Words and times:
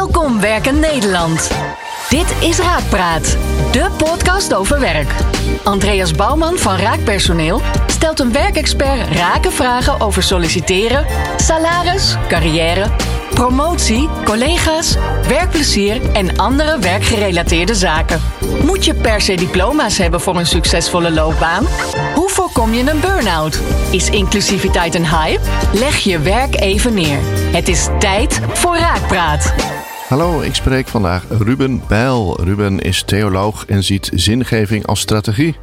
Welkom 0.00 0.40
Werken 0.40 0.80
Nederland. 0.80 1.50
Dit 2.08 2.34
is 2.40 2.58
Raakpraat, 2.58 3.36
de 3.72 3.90
podcast 3.96 4.54
over 4.54 4.80
werk. 4.80 5.14
Andreas 5.64 6.12
Bouwman 6.12 6.58
van 6.58 6.76
Raakpersoneel 6.76 7.60
stelt 7.86 8.20
een 8.20 8.32
werkexpert 8.32 9.16
rake 9.16 9.50
vragen 9.50 10.00
over 10.00 10.22
solliciteren, 10.22 11.06
salaris, 11.36 12.16
carrière, 12.28 12.86
promotie, 13.34 14.08
collega's, 14.24 14.96
werkplezier 15.28 16.12
en 16.12 16.36
andere 16.38 16.78
werkgerelateerde 16.78 17.74
zaken. 17.74 18.20
Moet 18.64 18.84
je 18.84 18.94
per 18.94 19.20
se 19.20 19.34
diploma's 19.34 19.98
hebben 19.98 20.20
voor 20.20 20.36
een 20.36 20.46
succesvolle 20.46 21.10
loopbaan? 21.10 21.66
Hoe 22.14 22.28
voorkom 22.28 22.72
je 22.72 22.90
een 22.90 23.00
burn-out? 23.00 23.60
Is 23.90 24.10
inclusiviteit 24.10 24.94
een 24.94 25.08
hype? 25.08 25.44
Leg 25.72 25.96
je 25.96 26.18
werk 26.18 26.60
even 26.60 26.94
neer. 26.94 27.18
Het 27.52 27.68
is 27.68 27.88
tijd 27.98 28.40
voor 28.52 28.76
Raakpraat. 28.76 29.52
Hallo, 30.10 30.40
ik 30.40 30.54
spreek 30.54 30.88
vandaag 30.88 31.24
Ruben 31.28 31.82
Bijl. 31.88 32.40
Ruben 32.42 32.80
is 32.80 33.02
theoloog 33.02 33.66
en 33.66 33.84
ziet 33.84 34.10
zingeving 34.14 34.86
als 34.86 35.00
strategie. 35.00 35.56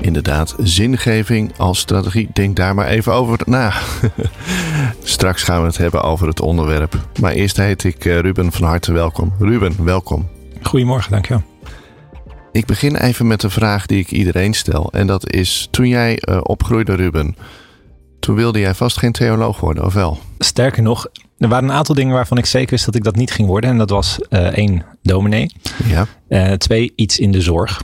Inderdaad, 0.00 0.54
zingeving 0.58 1.58
als 1.58 1.78
strategie. 1.78 2.28
Denk 2.32 2.56
daar 2.56 2.74
maar 2.74 2.86
even 2.86 3.12
over 3.12 3.38
na. 3.44 3.72
Straks 5.02 5.42
gaan 5.42 5.60
we 5.60 5.66
het 5.66 5.76
hebben 5.76 6.02
over 6.02 6.26
het 6.26 6.40
onderwerp. 6.40 6.94
Maar 7.20 7.32
eerst 7.32 7.56
heet 7.56 7.84
ik 7.84 8.04
eh, 8.04 8.18
Ruben 8.18 8.52
van 8.52 8.66
harte 8.66 8.92
welkom. 8.92 9.32
Ruben, 9.38 9.84
welkom. 9.84 10.28
Goedemorgen, 10.62 11.10
dankjewel. 11.10 11.42
Ik 12.52 12.66
begin 12.66 12.96
even 12.96 13.26
met 13.26 13.40
de 13.40 13.50
vraag 13.50 13.86
die 13.86 13.98
ik 13.98 14.10
iedereen 14.10 14.54
stel. 14.54 14.92
En 14.92 15.06
dat 15.06 15.32
is, 15.32 15.68
toen 15.70 15.88
jij 15.88 16.22
uh, 16.28 16.40
opgroeide, 16.42 16.94
Ruben, 16.94 17.36
toen 18.20 18.34
wilde 18.34 18.58
jij 18.58 18.74
vast 18.74 18.98
geen 18.98 19.12
theoloog 19.12 19.60
worden, 19.60 19.84
of 19.84 19.94
wel? 19.94 20.18
Sterker 20.38 20.82
nog, 20.82 21.06
er 21.42 21.48
waren 21.48 21.68
een 21.68 21.74
aantal 21.74 21.94
dingen 21.94 22.14
waarvan 22.14 22.38
ik 22.38 22.46
zeker 22.46 22.70
wist 22.70 22.84
dat 22.84 22.94
ik 22.94 23.04
dat 23.04 23.16
niet 23.16 23.30
ging 23.30 23.48
worden. 23.48 23.70
En 23.70 23.78
dat 23.78 23.90
was 23.90 24.18
uh, 24.30 24.40
één, 24.40 24.84
dominee. 25.02 25.56
Ja. 25.84 26.06
Uh, 26.28 26.52
twee, 26.52 26.92
iets 26.96 27.18
in 27.18 27.32
de 27.32 27.40
zorg. 27.40 27.82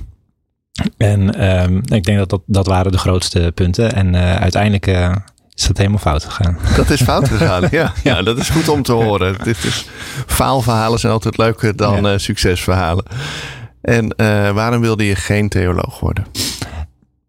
En 0.96 1.50
um, 1.62 1.82
ik 1.84 2.04
denk 2.04 2.18
dat, 2.18 2.30
dat 2.30 2.42
dat 2.46 2.66
waren 2.66 2.92
de 2.92 2.98
grootste 2.98 3.52
punten. 3.54 3.94
En 3.94 4.14
uh, 4.14 4.34
uiteindelijk 4.34 4.86
is 5.54 5.66
dat 5.66 5.76
helemaal 5.76 5.98
fout 5.98 6.24
gegaan. 6.24 6.58
Dat 6.76 6.90
is 6.90 7.02
fout 7.02 7.28
gegaan, 7.28 7.68
ja. 7.70 7.92
ja. 8.02 8.22
Dat 8.22 8.38
is 8.38 8.48
goed 8.48 8.68
om 8.68 8.82
te 8.82 8.92
horen. 8.92 9.36
Dit 9.44 9.64
is, 9.64 9.86
faalverhalen 10.26 10.98
zijn 10.98 11.12
altijd 11.12 11.36
leuker 11.36 11.76
dan 11.76 12.02
ja. 12.02 12.18
succesverhalen. 12.18 13.04
En 13.80 14.16
waarom 14.54 14.80
wilde 14.80 15.04
je 15.06 15.14
geen 15.14 15.48
theoloog 15.48 16.00
worden? 16.00 16.26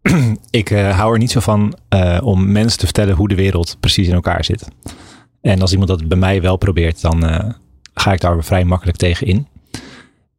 ik 0.50 0.68
hou 0.68 1.12
er 1.12 1.18
niet 1.18 1.30
zo 1.30 1.40
van 1.40 1.78
om 2.22 2.52
mensen 2.52 2.78
te 2.78 2.84
vertellen 2.84 3.14
hoe 3.14 3.28
de 3.28 3.34
wereld 3.34 3.76
precies 3.80 4.08
in 4.08 4.14
elkaar 4.14 4.44
zit. 4.44 4.68
En 5.40 5.60
als 5.60 5.70
iemand 5.70 5.88
dat 5.88 6.08
bij 6.08 6.18
mij 6.18 6.42
wel 6.42 6.56
probeert, 6.56 7.00
dan 7.00 7.24
uh, 7.24 7.38
ga 7.94 8.12
ik 8.12 8.20
daar 8.20 8.44
vrij 8.44 8.64
makkelijk 8.64 8.96
tegen 8.98 9.26
in. 9.26 9.46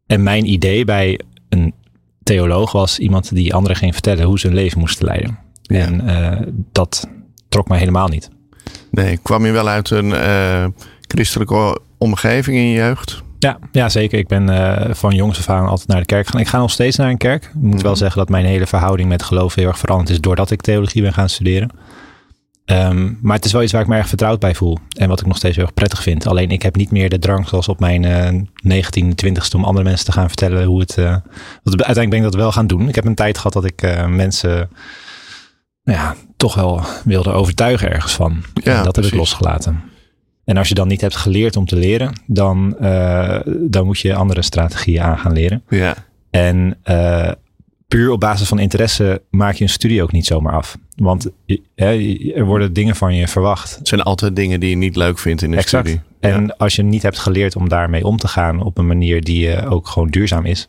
En 0.08 0.24
mijn 0.24 0.50
idee 0.50 0.86
bij 0.86 1.20
een 1.50 1.74
theoloog 2.24 2.72
was 2.72 3.00
iemand 3.00 3.36
die 3.36 3.54
anderen 3.54 3.78
ging 3.78 3.94
vertellen 3.94 4.26
hoe 4.26 4.40
ze 4.40 4.48
hun 4.48 4.56
leven 4.56 4.80
moesten 4.80 5.06
leiden. 5.06 5.38
Ja. 5.62 5.80
En 5.80 6.66
dat 6.72 7.08
trok 7.50 7.68
mij 7.68 7.80
helemaal 7.80 8.08
niet. 8.08 8.30
Nee, 8.92 9.18
kwam 9.18 9.46
je 9.46 9.52
wel 9.52 9.68
uit 9.68 9.90
een 9.90 10.14
christelijke 11.08 11.80
omgeving 11.98 12.58
in 12.58 12.68
je 12.68 12.76
jeugd? 12.76 13.24
Ja, 13.40 13.60
ja, 13.72 13.90
zeker. 13.90 14.20
Ik 14.20 14.28
ben 14.28 14.50
uh, 14.50 14.94
van 14.94 15.16
jongs 15.16 15.38
af 15.38 15.50
aan 15.50 15.68
altijd 15.68 15.88
naar 15.88 16.00
de 16.00 16.06
kerk 16.06 16.26
gegaan. 16.26 16.42
Ik 16.42 16.48
ga 16.48 16.58
nog 16.58 16.72
steeds 16.72 16.98
naar 16.98 17.10
een 17.10 17.18
kerk. 17.18 17.44
Ik 17.44 17.54
moet 17.54 17.82
wel 17.82 17.96
zeggen 17.96 18.18
dat 18.18 18.30
mijn 18.30 18.46
hele 18.46 18.68
verhouding 18.68 19.10
met 19.10 19.24
geloof 19.24 19.56
heel 19.56 19.68
erg 19.68 19.80
veranderd 19.80 20.10
is 20.10 20.20
doordat 20.20 20.52
ik 20.52 20.62
theologie 20.62 21.02
ben 21.02 21.14
gaan 21.14 21.30
studeren. 21.30 21.70
Um, 22.66 23.20
maar 23.22 23.36
het 23.36 23.46
is 23.46 23.52
wel 23.52 23.64
iets 23.64 23.72
waar 23.72 23.82
ik 23.82 23.88
me 23.88 23.96
erg 23.96 24.08
vertrouwd 24.08 24.40
bij 24.40 24.56
voel. 24.56 24.78
En 24.98 25.10
wat 25.10 25.20
ik 25.20 25.26
nog 25.26 25.38
steeds 25.38 25.56
heel 25.56 25.66
erg 25.66 25.74
prettig 25.74 26.04
vind. 26.04 26.28
Alleen 26.28 26.50
ik 26.50 26.62
heb 26.62 26.76
niet 26.76 26.92
meer 26.92 27.10
de 27.10 27.20
drang 27.20 27.48
zoals 27.48 27.68
op 27.68 27.80
mijn 27.80 28.04
uh, 28.04 28.42
19e, 28.76 29.26
20ste 29.26 29.56
om 29.56 29.64
andere 29.64 29.84
mensen 29.84 30.06
te 30.06 30.12
gaan 30.12 30.28
vertellen 30.28 30.66
hoe 30.66 30.80
het... 30.80 30.98
Uh, 30.98 31.06
uiteindelijk 31.64 32.10
ben 32.10 32.18
ik 32.18 32.24
dat 32.24 32.36
wel 32.36 32.52
gaan 32.52 32.68
doen. 32.68 32.88
Ik 32.88 32.96
heb 32.96 33.06
een 33.06 33.16
tijd 33.16 33.38
gehad 33.38 33.54
dat 33.54 33.66
ik 33.66 33.84
uh, 33.84 34.06
mensen 34.06 34.70
nou 35.84 35.98
ja, 35.98 36.16
toch 36.38 36.56
wel 36.56 36.82
wilde 37.04 37.32
overtuigen 37.32 37.92
ergens 37.92 38.14
van. 38.14 38.44
Ja, 38.54 38.78
en 38.78 38.84
dat 38.84 38.94
precies. 38.94 38.96
heb 38.96 39.06
ik 39.06 39.14
losgelaten. 39.14 39.84
En 40.46 40.58
als 40.58 40.68
je 40.68 40.76
dan 40.76 40.88
niet 40.88 41.02
hebt 41.02 41.16
geleerd 41.16 41.56
om 41.56 41.66
te 41.66 41.76
leren, 41.76 42.22
dan, 42.28 42.76
uh, 42.82 43.40
dan 43.46 43.86
moet 43.86 44.00
je 44.00 44.16
andere 44.16 44.42
strategieën 44.42 45.02
aan 45.02 45.18
gaan 45.18 45.34
leren. 45.34 45.64
Ja. 45.70 45.96
En 46.30 46.78
puur 47.88 48.12
op 48.12 48.20
basis 48.20 48.48
van 48.48 48.60
interesse 48.60 49.22
maak 49.30 49.56
je 49.56 49.64
een 49.64 49.70
studie 49.70 50.04
ook 50.04 50.12
niet 50.12 50.26
zomaar 50.26 50.54
af. 50.54 50.78
Want 51.02 51.30
er 51.76 52.46
worden 52.46 52.74
dingen 52.74 52.96
van 52.96 53.16
je 53.16 53.28
verwacht. 53.28 53.78
Het 53.78 53.88
zijn 53.88 54.02
altijd 54.02 54.36
dingen 54.36 54.60
die 54.60 54.70
je 54.70 54.76
niet 54.76 54.96
leuk 54.96 55.20
vindt 55.20 55.42
in 55.42 55.54
exact. 55.54 55.88
studie. 55.88 56.02
En 56.20 56.46
ja. 56.46 56.56
als 56.58 56.76
je 56.76 56.84
niet 56.84 57.02
hebt 57.02 57.20
geleerd 57.20 57.56
om 57.56 57.70
daarmee 57.70 58.06
om 58.06 58.18
te 58.18 58.28
gaan 58.28 58.64
op 58.64 58.78
een 58.78 58.88
manier 58.88 59.22
die 59.22 59.48
uh, 59.48 59.72
ook 59.72 59.88
gewoon 59.88 60.10
duurzaam 60.10 60.46
is, 60.46 60.68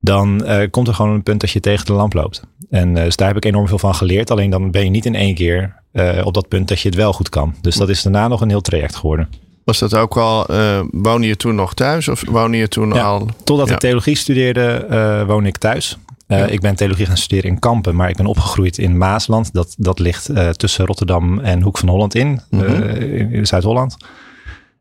dan 0.00 0.42
uh, 0.44 0.62
komt 0.70 0.88
er 0.88 0.94
gewoon 0.94 1.12
een 1.12 1.22
punt 1.22 1.40
dat 1.40 1.50
je 1.50 1.60
tegen 1.60 1.86
de 1.86 1.92
lamp 1.92 2.12
loopt. 2.12 2.42
En 2.70 2.96
uh, 2.96 3.02
dus 3.02 3.16
daar 3.16 3.28
heb 3.28 3.36
ik 3.36 3.44
enorm 3.44 3.68
veel 3.68 3.78
van 3.78 3.94
geleerd. 3.94 4.30
Alleen 4.30 4.50
dan 4.50 4.70
ben 4.70 4.84
je 4.84 4.90
niet 4.90 5.06
in 5.06 5.14
één 5.14 5.34
keer 5.34 5.82
op 6.24 6.34
dat 6.34 6.48
punt 6.48 6.68
dat 6.68 6.80
je 6.80 6.88
het 6.88 6.96
wel 6.96 7.12
goed 7.12 7.28
kan. 7.28 7.54
Dus 7.60 7.76
dat 7.76 7.88
is 7.88 8.02
daarna 8.02 8.28
nog 8.28 8.40
een 8.40 8.48
heel 8.48 8.60
traject 8.60 8.96
geworden. 8.96 9.28
Was 9.64 9.78
dat 9.78 9.94
ook 9.94 10.16
al, 10.16 10.50
uh, 10.50 10.80
woonde 10.90 11.26
je 11.26 11.36
toen 11.36 11.54
nog 11.54 11.74
thuis 11.74 12.08
of 12.08 12.24
woonde 12.30 12.56
je 12.56 12.68
toen 12.68 12.94
ja, 12.94 13.02
al? 13.02 13.28
Totdat 13.44 13.68
ja. 13.68 13.74
ik 13.74 13.78
theologie 13.78 14.16
studeerde, 14.16 14.86
uh, 14.90 15.26
woonde 15.26 15.48
ik 15.48 15.56
thuis. 15.56 15.98
Uh, 16.28 16.38
ja. 16.38 16.46
Ik 16.46 16.60
ben 16.60 16.74
theologie 16.74 17.06
gaan 17.06 17.16
studeren 17.16 17.50
in 17.50 17.58
Kampen, 17.58 17.96
maar 17.96 18.08
ik 18.08 18.16
ben 18.16 18.26
opgegroeid 18.26 18.78
in 18.78 18.98
Maasland. 18.98 19.52
Dat, 19.52 19.74
dat 19.78 19.98
ligt 19.98 20.30
tussen 20.52 20.86
Rotterdam 20.86 21.38
en 21.38 21.62
Hoek 21.62 21.78
van 21.78 21.88
Holland 21.88 22.14
in, 22.14 22.40
mm 22.50 22.60
-hmm. 22.60 22.82
in 23.32 23.46
Zuid-Holland. 23.46 23.96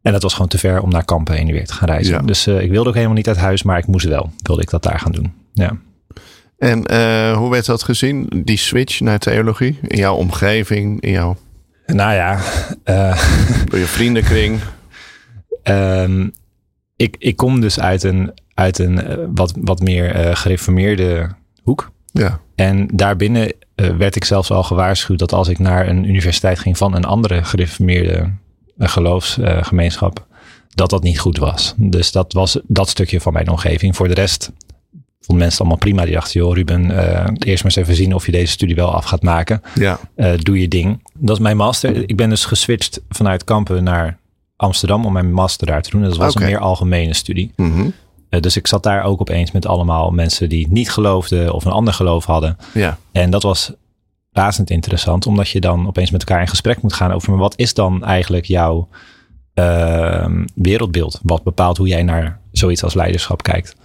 En 0.01 0.11
dat 0.11 0.21
was 0.21 0.33
gewoon 0.33 0.47
te 0.47 0.57
ver 0.57 0.81
om 0.81 0.89
naar 0.89 1.05
Kampen 1.05 1.35
heen 1.35 1.47
en 1.47 1.53
weer 1.53 1.65
te 1.65 1.73
gaan 1.73 1.87
reizen. 1.87 2.25
Dus 2.25 2.47
ik 2.47 2.69
wilde 2.69 2.89
ook 2.89 2.95
helemaal 2.95 3.15
niet 3.15 3.27
uit 3.27 3.37
huis, 3.37 3.63
maar 3.63 3.77
ik 3.77 3.87
moest 3.87 4.05
wel. 4.05 4.31
Wilde 4.41 4.61
ik 4.61 4.69
dat 4.69 4.83
daar 4.83 4.99
gaan 4.99 5.11
doen. 5.11 5.33
Ja. 5.53 5.77
En 6.57 6.77
hoe 7.33 7.49
werd 7.49 7.65
dat 7.65 7.83
gezien, 7.83 8.29
die 8.45 8.57
switch 8.57 8.99
naar 8.99 9.19
theologie? 9.19 9.79
In 9.81 9.97
jouw 9.97 10.15
omgeving, 10.15 11.01
in 11.01 11.11
jouw... 11.11 11.37
Nou 11.85 12.13
ja... 12.13 12.39
Door 13.69 13.79
je 13.79 13.85
vriendenkring? 13.85 14.59
um, 15.63 16.31
ik, 16.95 17.15
ik 17.19 17.35
kom 17.35 17.61
dus 17.61 17.79
uit 17.79 18.03
een, 18.03 18.33
uit 18.57 18.79
een 18.79 19.09
uh, 19.09 19.25
wat, 19.33 19.53
wat 19.59 19.81
meer 19.81 20.25
uh, 20.25 20.35
gereformeerde 20.35 21.29
hoek. 21.63 21.91
Ja. 22.11 22.39
En 22.55 22.87
daarbinnen 22.93 23.53
werd 23.75 24.15
ik 24.15 24.23
zelfs 24.23 24.51
al 24.51 24.63
gewaarschuwd 24.63 25.19
dat 25.19 25.33
als 25.33 25.47
ik 25.47 25.59
naar 25.59 25.87
een 25.87 26.03
universiteit 26.03 26.59
ging 26.59 26.77
van 26.77 26.95
een 26.95 27.05
andere 27.05 27.43
gereformeerde 27.43 28.31
geloofsgemeenschap, 28.77 30.25
dat 30.69 30.89
dat 30.89 31.03
niet 31.03 31.19
goed 31.19 31.37
was. 31.37 31.73
Dus 31.77 32.11
dat 32.11 32.33
was 32.33 32.59
dat 32.67 32.89
stukje 32.89 33.21
van 33.21 33.33
mijn 33.33 33.49
omgeving. 33.49 33.95
Voor 33.95 34.07
de 34.07 34.13
rest 34.13 34.51
vond 35.21 35.39
mensen 35.39 35.59
allemaal 35.59 35.77
prima. 35.77 36.03
Die 36.03 36.13
dachten, 36.13 36.39
joh 36.39 36.55
Ruben, 36.55 36.89
uh, 36.89 37.25
eerst 37.39 37.63
maar 37.63 37.71
eens 37.71 37.75
even 37.75 37.95
zien 37.95 38.13
of 38.13 38.25
je 38.25 38.31
deze 38.31 38.51
studie 38.51 38.75
wel 38.75 38.93
af 38.93 39.05
gaat 39.05 39.23
maken. 39.23 39.61
Ja. 39.75 39.99
Uh, 40.15 40.33
doe 40.37 40.59
je 40.59 40.67
ding. 40.67 41.03
Dat 41.13 41.35
is 41.35 41.41
mijn 41.41 41.57
master. 41.57 42.09
Ik 42.09 42.15
ben 42.15 42.29
dus 42.29 42.45
geswitcht 42.45 43.01
vanuit 43.09 43.43
Kampen 43.43 43.83
naar 43.83 44.17
Amsterdam 44.55 45.05
om 45.05 45.13
mijn 45.13 45.33
master 45.33 45.67
daar 45.67 45.81
te 45.81 45.89
doen. 45.89 46.01
Dat 46.01 46.17
was 46.17 46.33
okay. 46.33 46.43
een 46.43 46.53
meer 46.53 46.61
algemene 46.61 47.13
studie. 47.13 47.51
Mm 47.55 47.73
-hmm. 47.73 47.93
Uh, 48.29 48.41
dus 48.41 48.57
ik 48.57 48.67
zat 48.67 48.83
daar 48.83 49.03
ook 49.03 49.21
opeens 49.21 49.51
met 49.51 49.65
allemaal 49.65 50.11
mensen 50.11 50.49
die 50.49 50.67
niet 50.69 50.91
geloofden 50.91 51.53
of 51.53 51.65
een 51.65 51.71
ander 51.71 51.93
geloof 51.93 52.25
hadden. 52.25 52.57
Ja. 52.73 52.97
En 53.11 53.29
dat 53.29 53.43
was 53.43 53.71
razend 54.31 54.69
interessant, 54.69 55.27
omdat 55.27 55.49
je 55.49 55.61
dan 55.61 55.87
opeens 55.87 56.11
met 56.11 56.21
elkaar 56.21 56.41
in 56.41 56.47
gesprek 56.47 56.81
moet 56.81 56.93
gaan 56.93 57.11
over 57.11 57.37
wat 57.37 57.57
is 57.57 57.73
dan 57.73 58.03
eigenlijk 58.03 58.45
jouw 58.45 58.87
ehm, 59.53 60.45
wereldbeeld? 60.55 61.19
Wat 61.23 61.43
bepaalt 61.43 61.77
hoe 61.77 61.87
jij 61.87 62.03
naar 62.03 62.39
zoiets 62.51 62.83
als 62.83 62.93
leiderschap 62.93 63.43
kijkt? 63.43 63.75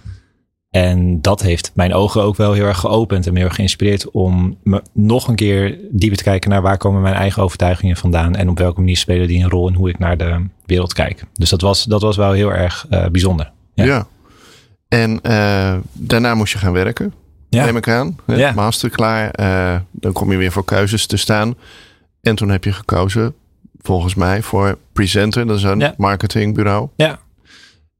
En 0.69 1.21
dat 1.21 1.41
heeft 1.41 1.71
mijn 1.73 1.93
ogen 1.93 2.21
ook 2.21 2.35
wel 2.35 2.53
heel 2.53 2.65
erg 2.65 2.79
geopend 2.79 3.25
en 3.25 3.31
me 3.31 3.37
heel 3.37 3.47
erg 3.47 3.55
geïnspireerd 3.55 4.11
om 4.11 4.57
me 4.63 4.81
nog 4.93 5.27
een 5.27 5.35
keer 5.35 5.77
dieper 5.91 6.17
te 6.17 6.23
kijken 6.23 6.49
naar 6.49 6.61
waar 6.61 6.77
komen 6.77 7.01
mijn 7.01 7.15
eigen 7.15 7.43
overtuigingen 7.43 7.95
vandaan 7.95 8.35
en 8.35 8.49
op 8.49 8.57
welke 8.57 8.79
manier 8.79 8.97
spelen 8.97 9.27
die 9.27 9.43
een 9.43 9.49
rol 9.49 9.67
in 9.67 9.73
hoe 9.73 9.89
ik 9.89 9.99
naar 9.99 10.17
de 10.17 10.45
wereld 10.65 10.93
kijk. 10.93 11.23
Dus 11.33 11.49
dat 11.49 11.61
was, 11.61 11.83
dat 11.83 12.01
was 12.01 12.17
wel 12.17 12.31
heel 12.31 12.53
erg 12.53 12.85
uh, 12.89 13.05
bijzonder. 13.07 13.51
Ja. 13.73 13.85
ja. 13.85 14.07
En 14.93 15.19
uh, 15.23 15.75
daarna 15.93 16.35
moest 16.35 16.53
je 16.53 16.59
gaan 16.59 16.71
werken, 16.71 17.13
ja. 17.49 17.65
neem 17.65 17.77
ik 17.77 17.87
aan. 17.87 18.15
Ja. 18.27 18.51
Master 18.51 18.89
klaar, 18.89 19.39
uh, 19.39 19.79
dan 19.91 20.11
kom 20.11 20.31
je 20.31 20.37
weer 20.37 20.51
voor 20.51 20.65
keuzes 20.65 21.05
te 21.05 21.17
staan. 21.17 21.55
En 22.21 22.35
toen 22.35 22.49
heb 22.49 22.63
je 22.63 22.73
gekozen, 22.73 23.33
volgens 23.81 24.15
mij, 24.15 24.41
voor 24.41 24.77
Presenter, 24.91 25.47
dat 25.47 25.57
is 25.57 25.63
een 25.63 25.79
ja. 25.79 25.93
marketingbureau. 25.97 26.89
Ja. 26.95 27.19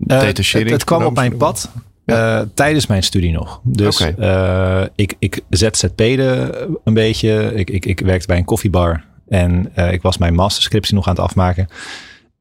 het, 0.08 0.38
het 0.54 0.84
kwam 0.84 1.04
op 1.04 1.16
mijn 1.16 1.38
pad. 1.38 1.70
Ja. 2.06 2.40
Uh, 2.40 2.48
tijdens 2.54 2.88
mijn 2.88 3.04
studie 3.04 3.32
nog. 3.32 3.62
Dus 3.64 4.02
okay. 4.02 4.82
uh, 4.82 4.88
ik, 4.96 5.16
ik 5.20 5.42
ZZP'de 5.50 6.70
een 6.84 6.94
beetje. 6.94 7.52
Ik, 7.56 7.70
ik, 7.70 7.86
ik 7.86 8.00
werkte 8.00 8.28
bij 8.28 8.38
een 8.38 8.46
koffiebar. 8.46 9.04
En 9.28 9.72
uh, 9.76 9.92
ik 9.92 10.02
was 10.02 10.18
mijn 10.18 10.34
masterscriptie 10.34 10.96
nog 10.96 11.08
aan 11.08 11.16
het 11.16 11.24
afmaken. 11.24 11.68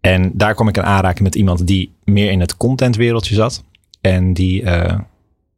En 0.01 0.31
daar 0.35 0.55
kwam 0.55 0.69
ik 0.69 0.77
in 0.77 0.83
aanraking 0.83 1.23
met 1.23 1.35
iemand 1.35 1.67
die 1.67 1.93
meer 2.05 2.31
in 2.31 2.41
het 2.41 2.57
contentwereldje 2.57 3.35
zat. 3.35 3.63
En 4.03 4.33
die, 4.35 4.65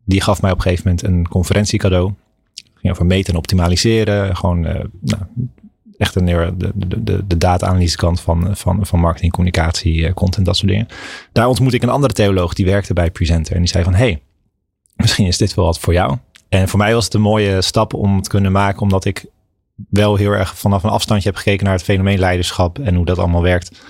die 0.05 0.20
gaf 0.20 0.43
mij 0.43 0.50
op 0.50 0.56
een 0.56 0.62
gegeven 0.62 0.85
moment 0.85 1.02
een 1.02 1.29
conferentie 1.29 1.79
cadeau. 1.79 2.12
Ging 2.75 2.93
over 2.93 3.06
meten 3.06 3.32
en 3.32 3.38
optimaliseren. 3.38 4.37
Gewoon 4.37 4.61
nou, 4.61 5.23
echt 5.96 6.14
de, 6.14 6.52
de, 6.75 7.26
de, 7.26 7.37
data-analyse 7.38 7.96
kant 7.96 8.20
van, 8.20 8.56
van, 8.56 8.87
van 8.87 9.00
marketing, 9.00 9.32
communicatie, 9.32 10.14
content, 10.14 10.46
dat 10.46 10.56
soort 10.56 10.70
dingen. 10.70 10.88
Daar 11.32 11.46
ontmoet 11.46 11.73
ik 11.73 11.82
een 11.82 11.88
andere 11.88 12.12
theoloog 12.12 12.55
die 12.55 12.67
werkte 12.67 12.93
bij 12.93 13.11
Presenter. 13.11 13.55
En 13.55 13.61
die 13.61 13.69
zei 13.69 13.85
van, 13.85 13.94
hey, 13.94 14.23
misschien 14.96 15.26
is 15.26 15.38
dit 15.38 15.55
wel 15.55 15.64
wat 15.64 15.79
voor 15.79 15.93
jou. 15.93 16.17
En 16.49 16.69
voor 16.69 16.79
mij 16.79 16.94
was 16.94 17.05
het 17.05 17.14
een 17.14 17.20
mooie 17.20 17.62
stap 17.62 17.94
om 17.94 18.23
te 18.23 18.29
kunnen 18.29 18.52
maken, 18.52 18.82
omdat 18.82 19.05
ik 19.05 19.26
wel 19.91 20.17
heel 20.17 20.31
erg 20.31 20.58
vanaf 20.58 20.82
een 20.82 20.91
afstandje 20.91 21.29
heb 21.29 21.38
gekeken 21.38 21.64
naar 21.64 21.75
het 21.75 21.82
fenomeen 21.82 22.19
leiderschap 22.19 22.79
en 22.79 22.94
hoe 22.94 23.05
dat 23.05 23.19
allemaal 23.19 23.43
werkt 23.43 23.85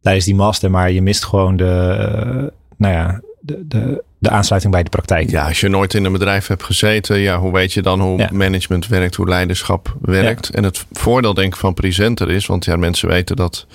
tijdens 0.00 0.24
die 0.24 0.34
master. 0.34 0.70
Maar 0.70 0.90
je 0.90 1.02
mist 1.02 1.24
gewoon 1.24 1.56
de, 1.56 2.52
nou 2.76 2.94
ja, 2.94 3.20
de, 3.42 3.64
de, 3.68 4.04
de 4.18 4.30
aansluiting 4.30 4.72
bij 4.72 4.82
de 4.82 4.90
praktijk. 4.90 5.30
Ja, 5.30 5.46
als 5.46 5.60
je 5.60 5.68
nooit 5.68 5.94
in 5.94 6.04
een 6.04 6.12
bedrijf 6.12 6.46
hebt 6.46 6.62
gezeten, 6.62 7.18
ja, 7.18 7.38
hoe 7.38 7.52
weet 7.52 7.72
je 7.72 7.82
dan 7.82 8.00
hoe 8.00 8.28
management 8.32 8.86
werkt, 8.86 9.14
hoe 9.14 9.28
leiderschap 9.28 9.96
werkt? 10.00 10.50
En 10.50 10.64
het 10.64 10.86
voordeel 10.92 11.34
denk 11.34 11.54
ik 11.54 11.60
van 11.60 11.74
presenter 11.74 12.30
is, 12.30 12.46
want 12.46 12.64
ja, 12.64 12.76
mensen 12.76 13.08
weten 13.08 13.36
dat 13.36 13.66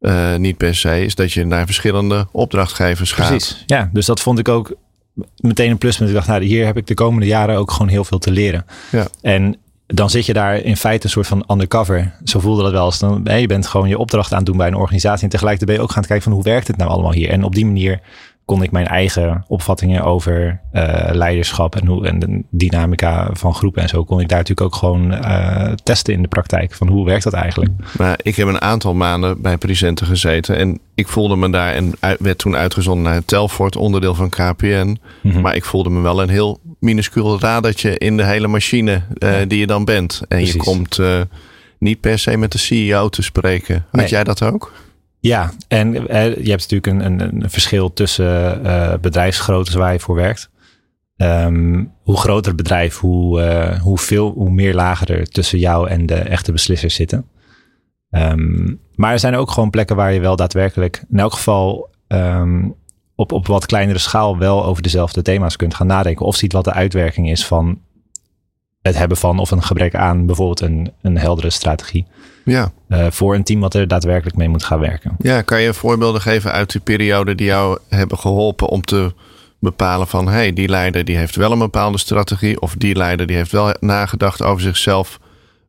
uh, 0.00 0.36
niet 0.36 0.56
per 0.56 0.74
se, 0.74 1.04
is 1.04 1.14
dat 1.14 1.32
je 1.32 1.44
naar 1.44 1.66
verschillende 1.66 2.26
opdrachtgevers 2.32 3.12
gaat. 3.12 3.28
Precies, 3.28 3.62
ja. 3.66 3.90
Dus 3.92 4.06
dat 4.06 4.20
vond 4.20 4.38
ik 4.38 4.48
ook 4.48 4.74
meteen 5.36 5.70
een 5.70 5.78
pluspunt. 5.78 6.08
Ik 6.08 6.14
dacht, 6.14 6.28
nou, 6.28 6.44
hier 6.44 6.66
heb 6.66 6.76
ik 6.76 6.86
de 6.86 6.94
komende 6.94 7.26
jaren 7.26 7.56
ook 7.56 7.70
gewoon 7.70 7.88
heel 7.88 8.04
veel 8.04 8.18
te 8.18 8.30
leren. 8.30 8.66
Ja. 8.90 9.06
En 9.22 9.56
dan 9.86 10.10
zit 10.10 10.26
je 10.26 10.32
daar 10.32 10.56
in 10.56 10.76
feite 10.76 11.04
een 11.04 11.10
soort 11.10 11.26
van 11.26 11.44
undercover. 11.50 12.14
Zo 12.24 12.40
voelde 12.40 12.62
dat 12.62 12.72
wel 12.72 12.84
eens. 12.84 12.98
Dan, 12.98 13.40
je 13.40 13.46
bent 13.46 13.66
gewoon 13.66 13.88
je 13.88 13.98
opdracht 13.98 14.30
aan 14.32 14.38
het 14.38 14.46
doen 14.46 14.56
bij 14.56 14.66
een 14.66 14.74
organisatie. 14.74 15.24
En 15.24 15.28
tegelijkertijd 15.28 15.70
ben 15.70 15.80
je 15.80 15.88
ook 15.88 15.94
gaan 15.94 16.04
kijken 16.04 16.24
van 16.24 16.32
hoe 16.32 16.42
werkt 16.42 16.66
het 16.66 16.76
nou 16.76 16.90
allemaal 16.90 17.12
hier. 17.12 17.30
En 17.30 17.44
op 17.44 17.54
die 17.54 17.66
manier 17.66 18.00
kon 18.46 18.62
ik 18.62 18.70
mijn 18.70 18.86
eigen 18.86 19.44
opvattingen 19.48 20.04
over 20.04 20.60
uh, 20.72 21.08
leiderschap 21.12 21.76
en, 21.76 21.86
hoe, 21.86 22.06
en 22.06 22.18
de 22.18 22.42
dynamica 22.50 23.28
van 23.32 23.54
groepen 23.54 23.82
en 23.82 23.88
zo, 23.88 24.04
kon 24.04 24.20
ik 24.20 24.28
daar 24.28 24.38
natuurlijk 24.38 24.66
ook 24.66 24.74
gewoon 24.74 25.12
uh, 25.12 25.72
testen 25.82 26.14
in 26.14 26.22
de 26.22 26.28
praktijk. 26.28 26.74
Van 26.74 26.88
hoe 26.88 27.04
werkt 27.04 27.24
dat 27.24 27.32
eigenlijk? 27.32 27.72
Maar 27.98 28.18
ik 28.22 28.36
heb 28.36 28.48
een 28.48 28.60
aantal 28.60 28.94
maanden 28.94 29.42
bij 29.42 29.56
Presenter 29.56 30.06
gezeten 30.06 30.56
en 30.56 30.80
ik 30.94 31.08
voelde 31.08 31.36
me 31.36 31.50
daar 31.50 31.74
en 31.74 31.92
werd 32.18 32.38
toen 32.38 32.56
uitgezonden 32.56 33.12
naar 33.12 33.24
Telfort, 33.24 33.76
onderdeel 33.76 34.14
van 34.14 34.28
KPN. 34.28 34.98
Mhm. 35.22 35.40
Maar 35.40 35.56
ik 35.56 35.64
voelde 35.64 35.90
me 35.90 36.00
wel 36.00 36.22
een 36.22 36.28
heel 36.28 36.60
minuscuul 36.80 37.40
radertje 37.40 37.98
in 37.98 38.16
de 38.16 38.24
hele 38.24 38.48
machine 38.48 39.02
uh, 39.18 39.36
die 39.48 39.58
je 39.58 39.66
dan 39.66 39.84
bent. 39.84 40.22
En 40.28 40.46
je 40.46 40.56
komt 40.56 41.00
niet 41.78 42.00
per 42.00 42.18
se 42.18 42.36
met 42.36 42.52
de 42.52 42.58
CEO 42.58 43.08
te 43.08 43.22
spreken. 43.22 43.86
Had 43.90 44.08
jij 44.08 44.24
dat 44.24 44.42
ook? 44.42 44.72
Ja, 45.26 45.52
en 45.68 46.08
eh, 46.08 46.36
je 46.44 46.50
hebt 46.50 46.70
natuurlijk 46.70 46.86
een, 46.86 47.20
een, 47.20 47.50
verschil 47.50 47.92
tussen 47.92 48.60
uh, 48.66 48.94
waar 49.72 49.92
je 49.92 50.00
voor 50.00 50.14
werkt. 50.14 50.50
Um, 51.16 51.92
hoe 52.02 52.16
groter 52.16 52.46
het 52.46 52.56
bedrijf, 52.56 52.98
hoe, 52.98 53.40
uh, 53.40 53.80
hoe, 53.80 53.98
veel, 53.98 54.32
hoe 54.32 54.50
meer 54.50 54.74
lager 54.74 55.10
er 55.10 55.26
tussen 55.26 55.58
jou 55.58 55.88
en 55.88 56.06
de 56.06 56.14
echte 56.14 56.52
beslissers 56.52 56.94
zitten. 56.94 57.28
Um, 58.10 58.80
maar 58.94 59.12
er 59.12 59.18
zijn 59.18 59.34
ook 59.34 59.50
gewoon 59.50 59.70
plekken 59.70 59.96
waar 59.96 60.12
je 60.12 60.20
wel 60.20 60.36
daadwerkelijk, 60.36 61.04
in 61.10 61.18
elk 61.18 61.32
geval 61.32 61.90
um, 62.08 62.74
op, 63.14 63.32
op 63.32 63.46
wat 63.46 63.66
kleinere 63.66 63.98
schaal, 63.98 64.38
wel 64.38 64.64
over 64.64 64.82
dezelfde 64.82 65.22
thema's 65.22 65.56
kunt 65.56 65.74
gaan 65.74 65.86
nadenken. 65.86 66.26
Of 66.26 66.36
ziet 66.36 66.52
wat 66.52 66.64
de 66.64 66.72
uitwerking 66.72 67.30
is 67.30 67.46
van 67.46 67.80
het 68.86 68.96
hebben 68.96 69.16
van 69.16 69.38
of 69.38 69.50
een 69.50 69.62
gebrek 69.62 69.94
aan 69.94 70.26
bijvoorbeeld 70.26 70.60
een, 70.60 70.92
een 71.02 71.18
heldere 71.18 71.50
strategie. 71.50 72.06
Ja. 72.44 72.72
Uh, 72.88 73.06
voor 73.10 73.34
een 73.34 73.44
team 73.44 73.60
wat 73.60 73.74
er 73.74 73.88
daadwerkelijk 73.88 74.36
mee 74.36 74.48
moet 74.48 74.64
gaan 74.64 74.78
werken. 74.78 75.16
Ja, 75.18 75.42
kan 75.42 75.60
je 75.60 75.74
voorbeelden 75.74 76.20
geven 76.20 76.52
uit 76.52 76.72
die 76.72 76.80
periode 76.80 77.34
die 77.34 77.46
jou 77.46 77.78
hebben 77.88 78.18
geholpen 78.18 78.68
om 78.68 78.82
te 78.82 79.14
bepalen 79.58 80.06
van 80.06 80.28
hey, 80.28 80.52
die 80.52 80.68
leider 80.68 81.04
die 81.04 81.16
heeft 81.16 81.36
wel 81.36 81.52
een 81.52 81.58
bepaalde 81.58 81.98
strategie 81.98 82.60
of 82.60 82.74
die 82.78 82.94
leider 82.94 83.26
die 83.26 83.36
heeft 83.36 83.52
wel 83.52 83.74
nagedacht 83.80 84.42
over 84.42 84.62
zichzelf, 84.62 85.18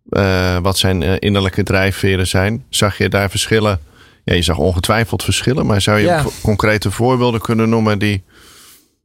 uh, 0.10 0.58
wat 0.58 0.78
zijn 0.78 1.02
uh, 1.02 1.14
innerlijke 1.20 1.64
drijfveren 1.64 2.28
zijn. 2.28 2.66
Zag 2.70 2.98
je 2.98 3.10
daar 3.10 3.30
verschillen? 3.30 3.80
Ja, 4.24 4.34
je 4.34 4.42
zag 4.42 4.58
ongetwijfeld 4.58 5.24
verschillen, 5.24 5.66
maar 5.66 5.82
zou 5.82 6.00
je 6.00 6.24
concrete 6.42 6.92
voorbeelden 6.92 7.42
kunnen 7.42 7.70
noemen 7.70 8.00
die 8.00 8.24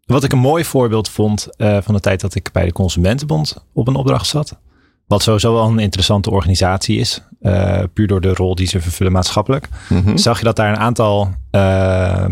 wat 0.05 0.25
ik 0.25 0.33
een 0.33 0.39
mooi 0.39 0.65
voorbeeld 0.65 1.09
vond 1.09 1.49
uh, 1.57 1.79
van 1.81 1.95
de 1.95 2.01
tijd 2.01 2.21
dat 2.21 2.35
ik 2.35 2.53
bij 2.53 2.65
de 2.65 2.73
Consumentenbond 2.73 3.65
op 3.73 3.89
een 3.89 3.95
opdracht 3.95 4.27
zat. 4.27 4.59
Wat 5.07 5.23
sowieso 5.23 5.53
wel 5.53 5.69
een 5.69 5.79
interessante 5.79 6.31
organisatie 6.31 6.99
is. 6.99 7.23
Uh, 7.43 7.83
puur 7.93 8.07
door 8.07 8.21
de 8.21 8.35
rol 8.35 8.55
die 8.55 8.67
ze 8.67 8.81
vervullen 8.81 9.13
maatschappelijk. 9.13 9.69
Mm 9.89 10.19
Zag 10.19 10.39
je 10.39 10.45
dat 10.45 10.57
daar 10.57 10.69
een 10.69 10.79
aantal 10.79 11.31
uh, 11.51 12.25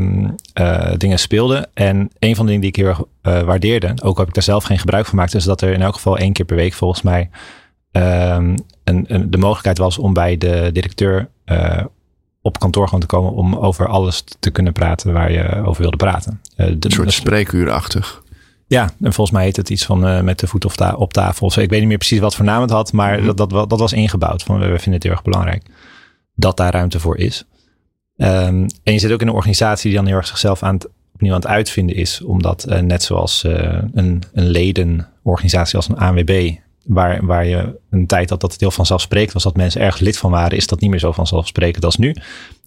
dingen 0.97 1.19
speelden. 1.19 1.69
En 1.75 2.11
een 2.19 2.37
van 2.37 2.47
de 2.47 2.53
dingen 2.53 2.61
die 2.61 2.71
ik 2.71 2.77
heel 2.77 2.87
erg 2.87 3.03
waardeerde. 3.45 3.95
Ook 4.03 4.19
heb 4.19 4.29
ik 4.29 4.35
daar 4.35 4.43
zelf 4.43 4.65
geen 4.65 4.79
gebruik 4.79 5.05
van 5.05 5.13
gemaakt. 5.13 5.35
Is 5.35 5.45
dat 5.45 5.61
er 5.61 5.73
in 5.73 5.83
elk 5.83 5.95
geval 5.95 6.19
één 6.19 6.33
keer 6.33 6.45
per 6.45 6.57
week 6.57 6.73
volgens 6.73 7.03
mij. 7.03 7.31
Ehm, 7.93 8.57
een, 8.85 9.05
een, 9.09 9.31
de 9.31 9.39
mogelijkheid 9.39 9.79
was 9.79 9.99
om 9.99 10.13
bij 10.13 10.37
de 10.37 10.71
directeur 10.73 11.29
op 12.43 12.59
kantoor 12.59 12.85
gewoon 12.85 13.01
te 13.01 13.07
komen 13.07 13.33
om 13.33 13.55
over 13.55 13.89
alles 13.89 14.25
te 14.39 14.51
kunnen 14.51 14.73
praten 14.73 15.13
waar 15.13 15.33
je 15.33 15.63
over 15.65 15.83
wilde 15.83 15.97
praten. 15.97 16.41
Uh, 16.57 16.67
de, 16.67 16.77
een 16.79 16.91
soort 16.91 17.13
spreekuurachtig. 17.13 18.23
Ja, 18.67 18.83
en 18.83 19.13
volgens 19.13 19.31
mij 19.31 19.45
heet 19.45 19.57
het 19.57 19.71
iets 19.71 19.85
van 19.85 20.09
uh, 20.09 20.21
met 20.21 20.39
de 20.39 20.47
voet 20.47 20.65
op, 20.65 20.73
ta 20.73 20.95
op 20.95 21.13
tafel. 21.13 21.47
ik 21.47 21.71
weet 21.71 21.79
niet 21.79 21.89
meer 21.89 21.99
precies 21.99 22.19
wat 22.19 22.35
voor 22.35 22.45
naam 22.45 22.61
het 22.61 22.71
had, 22.71 22.93
maar 22.93 23.17
mhm. 23.17 23.27
dat, 23.27 23.51
dat, 23.51 23.71
dat 23.71 23.79
was 23.79 23.93
ingebouwd. 23.93 24.43
Van, 24.43 24.59
we 24.59 24.67
vinden 24.67 24.93
het 24.93 25.03
heel 25.03 25.13
erg 25.13 25.23
belangrijk 25.23 25.63
dat 26.35 26.57
daar 26.57 26.73
ruimte 26.73 27.01
voor 27.01 27.17
is. 27.17 27.45
Um, 28.17 28.67
en 28.83 28.93
je 28.93 28.99
zit 28.99 29.13
ook 29.13 29.21
in 29.21 29.29
een 29.29 29.35
organisatie 29.35 29.91
die 29.91 29.99
dan 29.99 30.07
heel 30.07 30.17
erg 30.17 30.27
zichzelf 30.27 30.63
aan 30.63 30.75
het, 30.75 30.89
opnieuw 31.15 31.33
aan 31.33 31.41
het 31.41 31.49
uitvinden 31.49 31.97
is. 31.97 32.23
Omdat 32.23 32.67
uh, 32.69 32.79
net 32.79 33.03
zoals 33.03 33.45
uh, 33.45 33.79
een, 33.93 34.23
een 34.33 34.49
ledenorganisatie 34.49 35.77
als 35.77 35.89
een 35.89 35.99
ANWB 35.99 36.55
waar, 36.91 37.27
waar 37.27 37.47
je 37.47 37.79
een 37.91 38.07
tijd 38.07 38.31
had 38.31 38.41
dat 38.41 38.53
het 38.53 38.61
heel 38.61 38.71
vanzelfsprekend 38.71 39.33
was 39.33 39.43
dat 39.43 39.57
mensen 39.57 39.81
erg 39.81 39.99
lid 39.99 40.19
van 40.19 40.31
waren, 40.31 40.57
is 40.57 40.67
dat 40.67 40.81
niet 40.81 40.91
meer 40.91 40.99
zo 40.99 41.13
vanzelfsprekend 41.13 41.85
als 41.85 41.97
nu. 41.97 42.15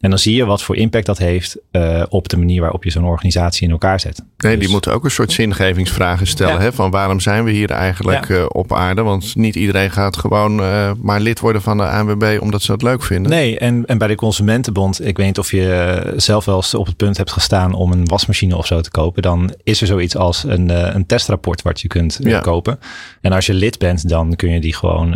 En 0.04 0.10
dan 0.10 0.20
zie 0.20 0.36
je 0.36 0.46
wat 0.46 0.64
voor 0.64 0.76
impact 0.76 1.06
dat 1.06 1.18
heeft 1.18 1.58
uh, 1.72 2.04
op 2.10 2.30
de 2.30 2.38
manier 2.38 2.62
waarop 2.62 2.84
je 2.84 2.92
zo'n 2.92 3.06
organisatie 3.06 3.66
in 3.66 3.72
elkaar 3.72 4.00
zet. 4.00 4.24
Nee, 4.38 4.52
die 4.52 4.62
dus- 4.62 4.72
moeten 4.72 4.94
ook 4.94 5.04
een 5.04 5.12
soort 5.12 5.32
zingevingsvragen 5.32 6.28
stellen. 6.28 6.62
Hè? 6.62 6.74
Van 6.74 6.92
waarom 6.92 7.20
zijn 7.20 7.44
we 7.44 7.52
hier 7.52 7.70
eigenlijk 7.70 8.28
ja. 8.28 8.36
uh, 8.36 8.46
op 8.48 8.74
aarde? 8.74 9.02
Want 9.02 9.36
niet 9.36 9.56
iedereen 9.56 9.92
gaat 9.92 10.18
gewoon 10.18 10.60
uh, 10.60 10.92
maar 11.02 11.20
lid 11.20 11.40
worden 11.40 11.62
van 11.62 11.78
de 11.78 11.88
ANWB 11.88 12.38
omdat 12.42 12.62
ze 12.62 12.72
dat 12.72 12.82
leuk 12.82 13.04
vinden. 13.04 13.32
Nee, 13.32 13.60
en, 13.60 13.86
en 13.86 13.98
bij 13.98 14.08
de 14.08 14.16
Consumentenbond, 14.16 15.06
ik 15.06 15.18
weet 15.18 15.26
niet 15.26 15.40
of 15.40 15.52
je 15.52 16.14
zelf 16.16 16.46
wel 16.46 16.56
eens 16.56 16.74
op 16.74 16.86
het 16.86 16.98
punt 16.98 17.18
hebt 17.18 17.32
gestaan 17.32 17.74
om 17.74 17.92
een 17.92 18.06
wasmachine 18.06 18.58
of 18.58 18.66
zo 18.66 18.82
te 18.82 18.92
kopen. 18.92 19.22
Dan 19.22 19.54
is 19.64 19.82
er 19.82 19.88
zoiets 19.88 20.16
als 20.16 20.44
een, 20.44 20.96
een 20.96 21.06
testrapport 21.06 21.62
wat 21.62 21.82
je 21.82 21.88
kunt 21.88 22.20
ja. 22.22 22.40
kopen. 22.40 22.80
En 23.22 23.32
als 23.32 23.46
je 23.46 23.54
lid 23.54 23.80
bent, 23.80 24.10
dan 24.10 24.36
kun 24.36 24.50
je 24.50 24.60
die 24.60 24.76
gewoon, 24.76 25.14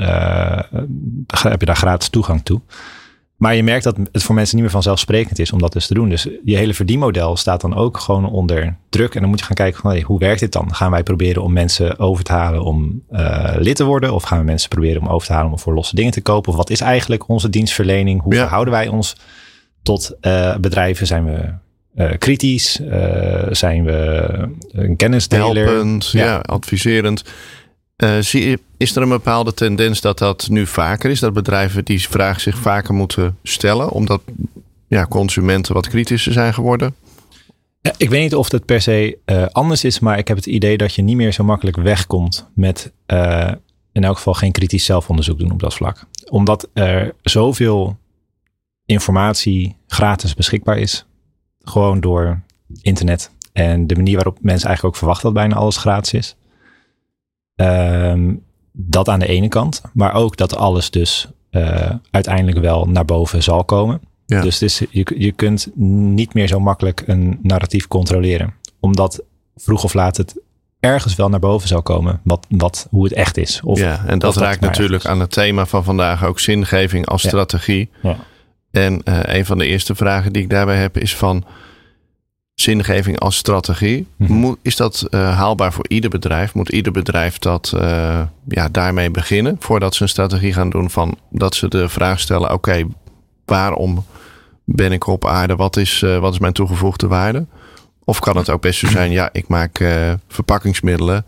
heb 1.28 1.60
je 1.60 1.66
daar 1.66 1.76
gratis 1.76 2.10
toegang 2.10 2.42
toe. 2.44 2.62
Maar 3.38 3.56
je 3.56 3.64
merkt 3.64 3.84
dat 3.84 3.98
het 4.12 4.24
voor 4.24 4.36
mensen 4.36 4.56
niet 4.56 4.64
meer 4.64 4.74
vanzelfsprekend 4.74 5.40
is 5.40 5.52
om 5.52 5.60
dat 5.60 5.74
dus 5.74 5.88
te 5.88 5.94
doen. 5.94 6.10
Dus 6.10 6.28
je 6.44 6.58
hele 6.58 6.74
verdienmodel 6.74 7.36
staat 7.36 7.62
dan 7.62 7.76
ook 7.76 7.98
gewoon 7.98 8.30
onder 8.30 8.78
druk. 8.90 9.16
En 9.16 9.22
dan 9.22 9.30
moet 9.30 9.40
je 9.40 9.46
gaan 9.46 9.56
kijken 9.56 9.82
van 9.82 9.92
hey, 9.92 10.02
hoe 10.02 10.20
werkt 10.20 10.40
dit 10.40 10.52
dan? 10.52 10.76
Gaan 10.76 10.92
wij 10.92 11.04
proberen 11.04 11.44
om 11.44 11.54
mensen 11.54 12.00
over 12.00 12.24
te 12.24 12.32
halen 12.32 12.64
om 12.64 13.04
uh, 13.12 13.54
lid 13.58 13.76
te 13.76 13.84
worden? 13.84 14.14
Of 14.14 14.24
gaan 14.24 14.40
we 14.40 14.46
mensen 14.46 14.70
proberen 14.70 15.02
om 15.02 15.08
over 15.08 15.28
te 15.28 15.34
halen 15.34 15.52
om 15.52 15.60
voor 15.60 15.74
losse 15.74 15.96
dingen 15.96 16.12
te 16.12 16.22
kopen? 16.22 16.52
Of 16.52 16.58
wat 16.58 16.70
is 16.70 16.82
eigenlijk 16.82 17.30
onze 17.30 17.50
dienstverlening? 17.50 18.22
Hoe 18.22 18.36
verhouden 18.36 18.74
wij 18.74 18.88
ons 18.88 19.16
tot 19.84 20.16
uh, 20.22 20.56
bedrijven? 20.56 21.08
Zijn 21.08 21.26
we 21.26 21.54
uh, 21.96 22.12
kritisch? 22.18 22.80
zijn 23.50 23.84
we 23.84 24.30
een 24.72 24.96
kennisdeler? 24.96 25.66
Helpend, 25.66 26.10
ja. 26.12 26.26
ja, 26.26 26.38
adviserend. 26.38 27.24
Uh, 28.04 28.18
zie, 28.20 28.58
is 28.78 28.96
er 28.96 29.02
een 29.02 29.10
bepaalde 29.10 29.54
tendens 29.54 30.02
dat 30.02 30.18
dat 30.18 30.48
nu 30.50 30.68
vaker 30.68 31.10
is? 31.10 31.20
Dat 31.20 31.34
bedrijven 31.34 31.86
die 31.86 32.10
vraag 32.10 32.42
zich 32.42 32.58
vaker 32.58 32.94
moeten 32.94 33.38
stellen, 33.44 33.90
omdat 33.90 34.22
ja, 34.88 35.06
consumenten 35.06 35.74
wat 35.74 35.88
kritischer 35.88 36.34
zijn 36.34 36.54
geworden? 36.54 36.96
Ik 37.98 38.10
weet 38.10 38.22
niet 38.22 38.36
of 38.36 38.52
het 38.52 38.66
per 38.66 38.82
se 38.82 39.18
uh, 39.26 39.46
anders 39.46 39.84
is, 39.84 40.00
maar 40.00 40.18
ik 40.18 40.28
heb 40.28 40.38
het 40.38 40.46
idee 40.46 40.78
dat 40.78 40.94
je 40.94 41.02
niet 41.02 41.16
meer 41.16 41.32
zo 41.32 41.44
makkelijk 41.44 41.78
wegkomt 41.78 42.50
met 42.54 42.92
uh, 43.08 43.52
in 43.92 44.04
elk 44.04 44.16
geval 44.16 44.34
geen 44.34 44.52
kritisch 44.52 44.86
zelfonderzoek 44.86 45.40
doen 45.40 45.52
op 45.52 45.60
dat 45.60 45.74
vlak. 45.74 46.06
Omdat 46.30 46.70
er 46.74 47.14
zoveel 47.22 47.98
informatie 48.86 49.76
gratis 49.88 50.34
beschikbaar 50.34 50.78
is, 50.78 51.06
gewoon 51.64 52.00
door 52.00 52.42
internet 52.82 53.32
en 53.54 53.88
de 53.88 53.96
manier 53.96 54.16
waarop 54.16 54.38
mensen 54.42 54.68
eigenlijk 54.68 54.96
ook 54.96 55.00
verwachten 55.00 55.26
dat 55.26 55.44
bijna 55.44 55.56
alles 55.56 55.78
gratis 55.78 56.14
is. 56.14 56.36
Um, 57.62 58.44
dat 58.72 59.10
aan 59.10 59.20
de 59.20 59.28
ene 59.28 59.48
kant, 59.48 59.82
maar 59.94 60.14
ook 60.14 60.38
dat 60.38 60.56
alles 60.56 60.90
dus 60.90 61.28
uh, 61.52 61.92
uiteindelijk 62.12 62.60
wel 62.60 62.86
naar 62.86 63.06
boven 63.06 63.44
zal 63.44 63.64
komen. 63.64 64.02
Ja. 64.26 64.42
Dus 64.42 64.62
is, 64.62 64.82
je, 64.90 65.14
je 65.18 65.32
kunt 65.32 65.68
niet 65.76 66.34
meer 66.34 66.48
zo 66.48 66.60
makkelijk 66.60 67.04
een 67.06 67.40
narratief 67.42 67.88
controleren, 67.88 68.54
omdat 68.80 69.24
vroeg 69.56 69.84
of 69.84 69.94
laat 69.94 70.18
het 70.18 70.36
ergens 70.80 71.16
wel 71.16 71.30
naar 71.30 71.40
boven 71.40 71.68
zal 71.68 71.82
komen, 71.82 72.20
wat, 72.24 72.46
wat, 72.50 72.88
hoe 72.90 73.04
het 73.04 73.14
echt 73.14 73.38
is. 73.38 73.62
Of, 73.64 73.80
ja, 73.80 74.04
en 74.06 74.20
dat 74.20 74.36
raakt 74.36 74.60
natuurlijk 74.60 75.06
aan 75.06 75.20
het 75.20 75.32
thema 75.32 75.66
van 75.66 75.84
vandaag 75.84 76.26
ook 76.26 76.40
zingeving 76.40 77.06
als 77.08 77.22
ja. 77.22 77.28
strategie. 77.30 77.90
Ja. 78.02 78.18
En 78.72 79.02
uh, 79.04 79.20
een 79.24 79.46
van 79.46 79.58
de 79.58 79.66
eerste 79.66 79.96
vragen 79.96 80.34
die 80.34 80.42
ik 80.42 80.50
daarbij 80.50 80.78
heb 80.78 80.98
is 80.98 81.16
van, 81.16 81.46
zingeving 82.62 83.20
als 83.20 83.36
strategie. 83.38 84.08
Mhm. 84.16 84.34
Moet, 84.34 84.58
is 84.62 84.76
dat 84.76 85.02
eh, 85.10 85.38
haalbaar 85.38 85.74
voor 85.74 85.86
ieder 85.88 86.10
bedrijf? 86.10 86.54
Moet 86.54 86.70
ieder 86.70 86.92
bedrijf 86.92 87.38
dat 87.40 87.74
eh, 87.80 88.22
ja, 88.48 88.70
daarmee 88.70 89.12
beginnen 89.12 89.56
voordat 89.60 89.96
ze 89.96 90.02
een 90.04 90.10
strategie 90.10 90.54
gaan 90.54 90.70
doen 90.70 90.90
van 90.90 91.18
dat 91.30 91.56
ze 91.56 91.68
de 91.68 91.90
vraag 91.90 92.20
stellen: 92.20 92.54
oké, 92.54 92.84
waarom 93.46 94.06
ben 94.64 94.92
ik 94.92 95.08
op 95.08 95.26
aarde? 95.26 95.56
Wat 95.56 95.78
is, 95.78 96.02
eh, 96.02 96.20
wat 96.20 96.34
is 96.34 96.40
mijn 96.40 96.54
toegevoegde 96.54 97.08
waarde? 97.08 97.46
Of 98.04 98.20
kan 98.20 98.38
het 98.38 98.50
ook 98.50 98.62
best 98.62 98.80
zo 98.80 98.88
zijn, 98.88 99.12
ja, 99.12 99.30
ik 99.32 99.48
maak 99.48 99.84
verpakkingsmiddelen 100.28 101.26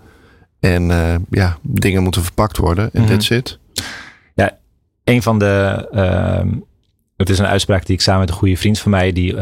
en 0.59 0.83
ja, 1.29 1.57
dingen 1.61 2.03
moeten 2.03 2.23
verpakt 2.23 2.57
worden 2.57 2.89
en 2.93 3.01
Mhm. 3.01 3.11
that's 3.11 3.29
it. 3.29 3.59
een 5.03 5.21
van 5.21 5.39
de. 5.39 5.87
ehm, 5.91 6.47
het 7.17 7.29
is 7.29 7.39
een 7.39 7.45
uitspraak 7.45 7.85
die 7.85 7.95
ik 7.95 8.01
samen 8.01 8.19
met 8.19 8.29
een 8.29 8.35
goede 8.35 8.57
vriend 8.57 8.79
van 8.79 8.91
mij, 8.91 9.11
die, 9.11 9.35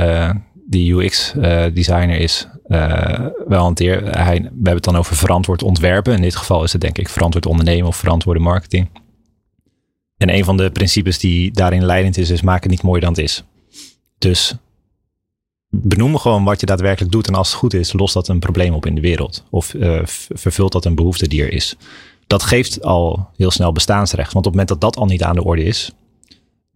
die 0.70 0.94
UX-designer 0.94 2.20
is, 2.20 2.48
eh, 2.64 3.26
wel 3.48 3.62
hanteer. 3.62 4.04
Hij, 4.04 4.40
we 4.40 4.44
hebben 4.44 4.74
het 4.74 4.84
dan 4.84 4.96
over 4.96 5.16
verantwoord 5.16 5.64
ontwerpen. 5.64 6.16
In 6.16 6.22
dit 6.22 6.36
geval 6.36 6.64
is 6.64 6.72
het 6.72 6.82
denk 6.82 6.98
ik 6.98 7.10
verantwoord 7.10 7.46
ondernemen 7.46 7.88
of 7.88 7.96
verantwoorde 7.96 8.40
marketing. 8.40 8.90
En 10.18 10.34
een 10.34 10.44
van 10.44 10.58
de 10.58 10.72
principes 10.72 11.20
die 11.20 11.52
daarin 11.52 11.86
leidend 11.86 12.18
is, 12.18 12.30
is 12.30 12.42
maak 12.42 12.62
het 12.62 12.72
niet 12.72 12.82
mooier 12.82 13.02
dan 13.02 13.10
het 13.14 13.22
is. 13.22 13.44
Dus 14.18 14.56
benoem 15.70 16.18
gewoon 16.18 16.44
wat 16.44 16.60
je 16.60 16.66
daadwerkelijk 16.66 17.12
doet. 17.12 17.28
En 17.28 17.36
als 17.36 17.48
het 17.48 17.58
goed 17.58 17.74
is, 17.74 17.94
lost 17.94 18.14
dat 18.14 18.28
een 18.28 18.40
probleem 18.40 18.74
op 18.74 18.86
in 18.86 18.96
de 18.96 19.02
wereld. 19.02 19.44
Of 19.50 19.74
eh, 19.74 20.00
vervult 20.30 20.72
dat 20.72 20.86
een 20.86 20.96
behoefte 20.96 21.28
die 21.28 21.42
er 21.42 21.52
is 21.52 21.78
dat 22.28 22.44
geeft 22.44 22.84
al 22.84 23.30
heel 23.36 23.52
snel 23.52 23.72
bestaansrecht. 23.72 24.34
Want 24.34 24.46
op 24.46 24.52
het 24.52 24.62
moment 24.62 24.68
dat 24.68 24.82
dat 24.82 24.98
al 24.98 25.06
niet 25.06 25.24
aan 25.24 25.36
de 25.36 25.44
orde 25.44 25.64
is, 25.64 25.92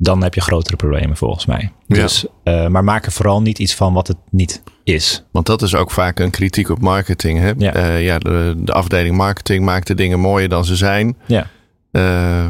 dan 0.03 0.23
heb 0.23 0.33
je 0.33 0.41
grotere 0.41 0.75
problemen 0.75 1.17
volgens 1.17 1.45
mij. 1.45 1.71
Ja. 1.87 1.95
Dus, 2.01 2.25
eh, 2.43 2.67
maar 2.67 2.83
maak 2.83 3.05
er 3.05 3.11
vooral 3.11 3.41
niet 3.41 3.59
iets 3.59 3.75
van 3.75 3.93
wat 3.93 4.07
het 4.07 4.17
niet 4.29 4.63
is. 4.83 5.23
Want 5.31 5.45
dat 5.45 5.61
is 5.61 5.75
ook 5.75 5.91
vaak 5.91 6.19
een 6.19 6.29
kritiek 6.29 6.69
op 6.69 6.79
marketing. 6.79 7.39
Hè? 7.39 7.51
Ja. 7.57 7.77
Ja. 7.77 7.95
ja, 7.95 8.19
de, 8.19 8.53
de 8.57 8.73
afdeling 8.73 9.15
marketing 9.15 9.65
maakt 9.65 9.87
de 9.87 9.95
dingen 9.95 10.19
mooier 10.19 10.49
dan 10.49 10.65
ze 10.65 10.75
zijn. 10.75 11.17
Ja. 11.25 11.47
Eh, 11.91 12.47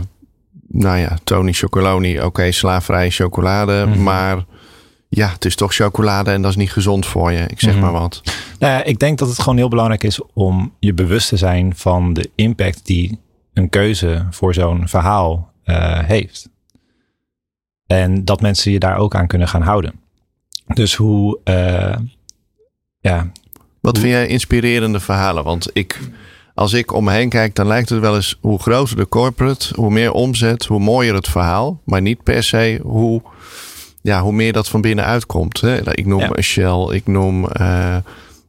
nou 0.67 0.97
ja, 0.97 1.17
Tony 1.23 1.53
Chocoloni, 1.53 2.21
oké, 2.21 2.51
slaafvrije 2.51 3.09
chocolade. 3.11 3.85
Mhm. 3.87 4.03
Maar 4.03 4.45
ja, 5.09 5.29
het 5.29 5.45
is 5.45 5.55
toch 5.55 5.73
chocolade 5.73 6.31
en 6.31 6.41
dat 6.41 6.51
is 6.51 6.57
niet 6.57 6.71
gezond 6.71 7.05
voor 7.05 7.31
je. 7.31 7.43
Ik 7.47 7.59
zeg 7.59 7.73
Mhm. 7.73 7.81
maar 7.83 7.91
wat. 7.91 8.21
Nou 8.59 8.73
ja, 8.73 8.83
ik 8.83 8.99
denk 8.99 9.17
dat 9.17 9.27
het 9.29 9.39
gewoon 9.39 9.57
heel 9.57 9.69
belangrijk 9.69 10.03
is 10.03 10.19
om 10.33 10.73
je 10.79 10.93
bewust 10.93 11.27
te 11.29 11.37
zijn 11.37 11.75
van 11.75 12.13
de 12.13 12.29
impact 12.35 12.85
die 12.85 13.19
een 13.53 13.69
keuze 13.69 14.25
voor 14.29 14.53
zo'n 14.53 14.87
verhaal 14.87 15.49
eh, 15.63 15.99
heeft. 16.03 16.49
En 17.91 18.25
dat 18.25 18.41
mensen 18.41 18.71
je 18.71 18.79
daar 18.79 18.97
ook 18.97 19.15
aan 19.15 19.27
kunnen 19.27 19.47
gaan 19.47 19.61
houden. 19.61 19.93
Dus 20.67 20.95
hoe, 20.95 21.39
eh, 21.43 21.95
ja, 22.99 23.31
Wat 23.79 23.97
vind 23.97 24.11
jij 24.11 24.27
inspirerende 24.27 24.99
verhalen? 24.99 25.43
Want 25.43 25.69
ik, 25.73 25.99
als 26.53 26.73
ik 26.73 26.93
om 26.93 27.03
me 27.03 27.11
heen 27.11 27.29
kijk, 27.29 27.55
dan 27.55 27.67
lijkt 27.67 27.89
het 27.89 27.99
wel 27.99 28.15
eens 28.15 28.37
hoe 28.41 28.59
groter 28.59 28.95
de 28.95 29.07
corporate, 29.07 29.75
hoe 29.75 29.91
meer 29.91 30.11
omzet, 30.11 30.65
hoe 30.65 30.79
mooier 30.79 31.13
het 31.15 31.27
verhaal. 31.27 31.81
Maar 31.85 32.01
niet 32.01 32.23
per 32.23 32.43
se 32.43 32.79
hoe, 32.83 33.21
ja, 34.01 34.21
hoe 34.21 34.33
meer 34.33 34.53
dat 34.53 34.67
van 34.67 34.81
binnenuit 34.81 35.25
komt. 35.25 35.61
Hè? 35.61 35.95
Ik 35.97 36.05
noem 36.05 36.19
Ja. 36.19 36.41
Shell, 36.41 36.87
ik 36.89 37.07
noem 37.07 37.47
eh, 37.47 37.97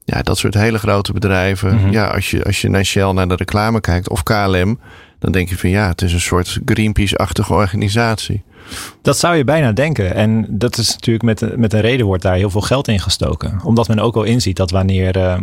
ja, 0.05 0.23
dat 0.23 0.39
soort 0.39 0.55
hele 0.55 0.79
grote 0.79 1.13
bedrijven. 1.13 1.75
Mhm. 1.75 1.91
Ja, 1.91 2.07
als 2.07 2.31
je, 2.31 2.45
als 2.45 2.61
je 2.61 2.69
naar 2.69 2.85
Shell, 2.85 3.13
naar 3.13 3.29
de 3.29 3.37
reclame 3.37 3.81
kijkt 3.81 4.09
of 4.09 4.23
KLM, 4.23 4.79
dan 5.23 5.33
denk 5.33 5.49
je 5.49 5.59
van 5.59 5.71
ja, 5.71 5.89
het 5.89 6.03
is 6.03 6.13
een 6.13 6.21
soort 6.21 6.61
Greenpeace-achtige 6.65 7.53
organisatie. 7.53 8.43
Dat 9.03 9.19
zou 9.19 9.37
je 9.37 9.45
bijna 9.45 9.73
denken. 9.73 10.15
En 10.15 10.47
dat 10.49 10.79
is 10.79 10.93
natuurlijk 10.93 11.25
met, 11.25 11.57
met 11.57 11.73
een 11.73 11.81
reden 11.81 12.07
wordt 12.07 12.23
daar 12.23 12.35
heel 12.35 12.51
veel 12.51 12.61
geld 12.61 12.89
in 12.89 13.01
gestoken. 13.01 13.61
Omdat 13.65 13.89
men 13.89 13.99
ook 13.99 14.15
wel 14.15 14.23
inziet 14.23 14.57
dat 14.57 14.71
wanneer 14.71 15.17
eh, 15.17 15.41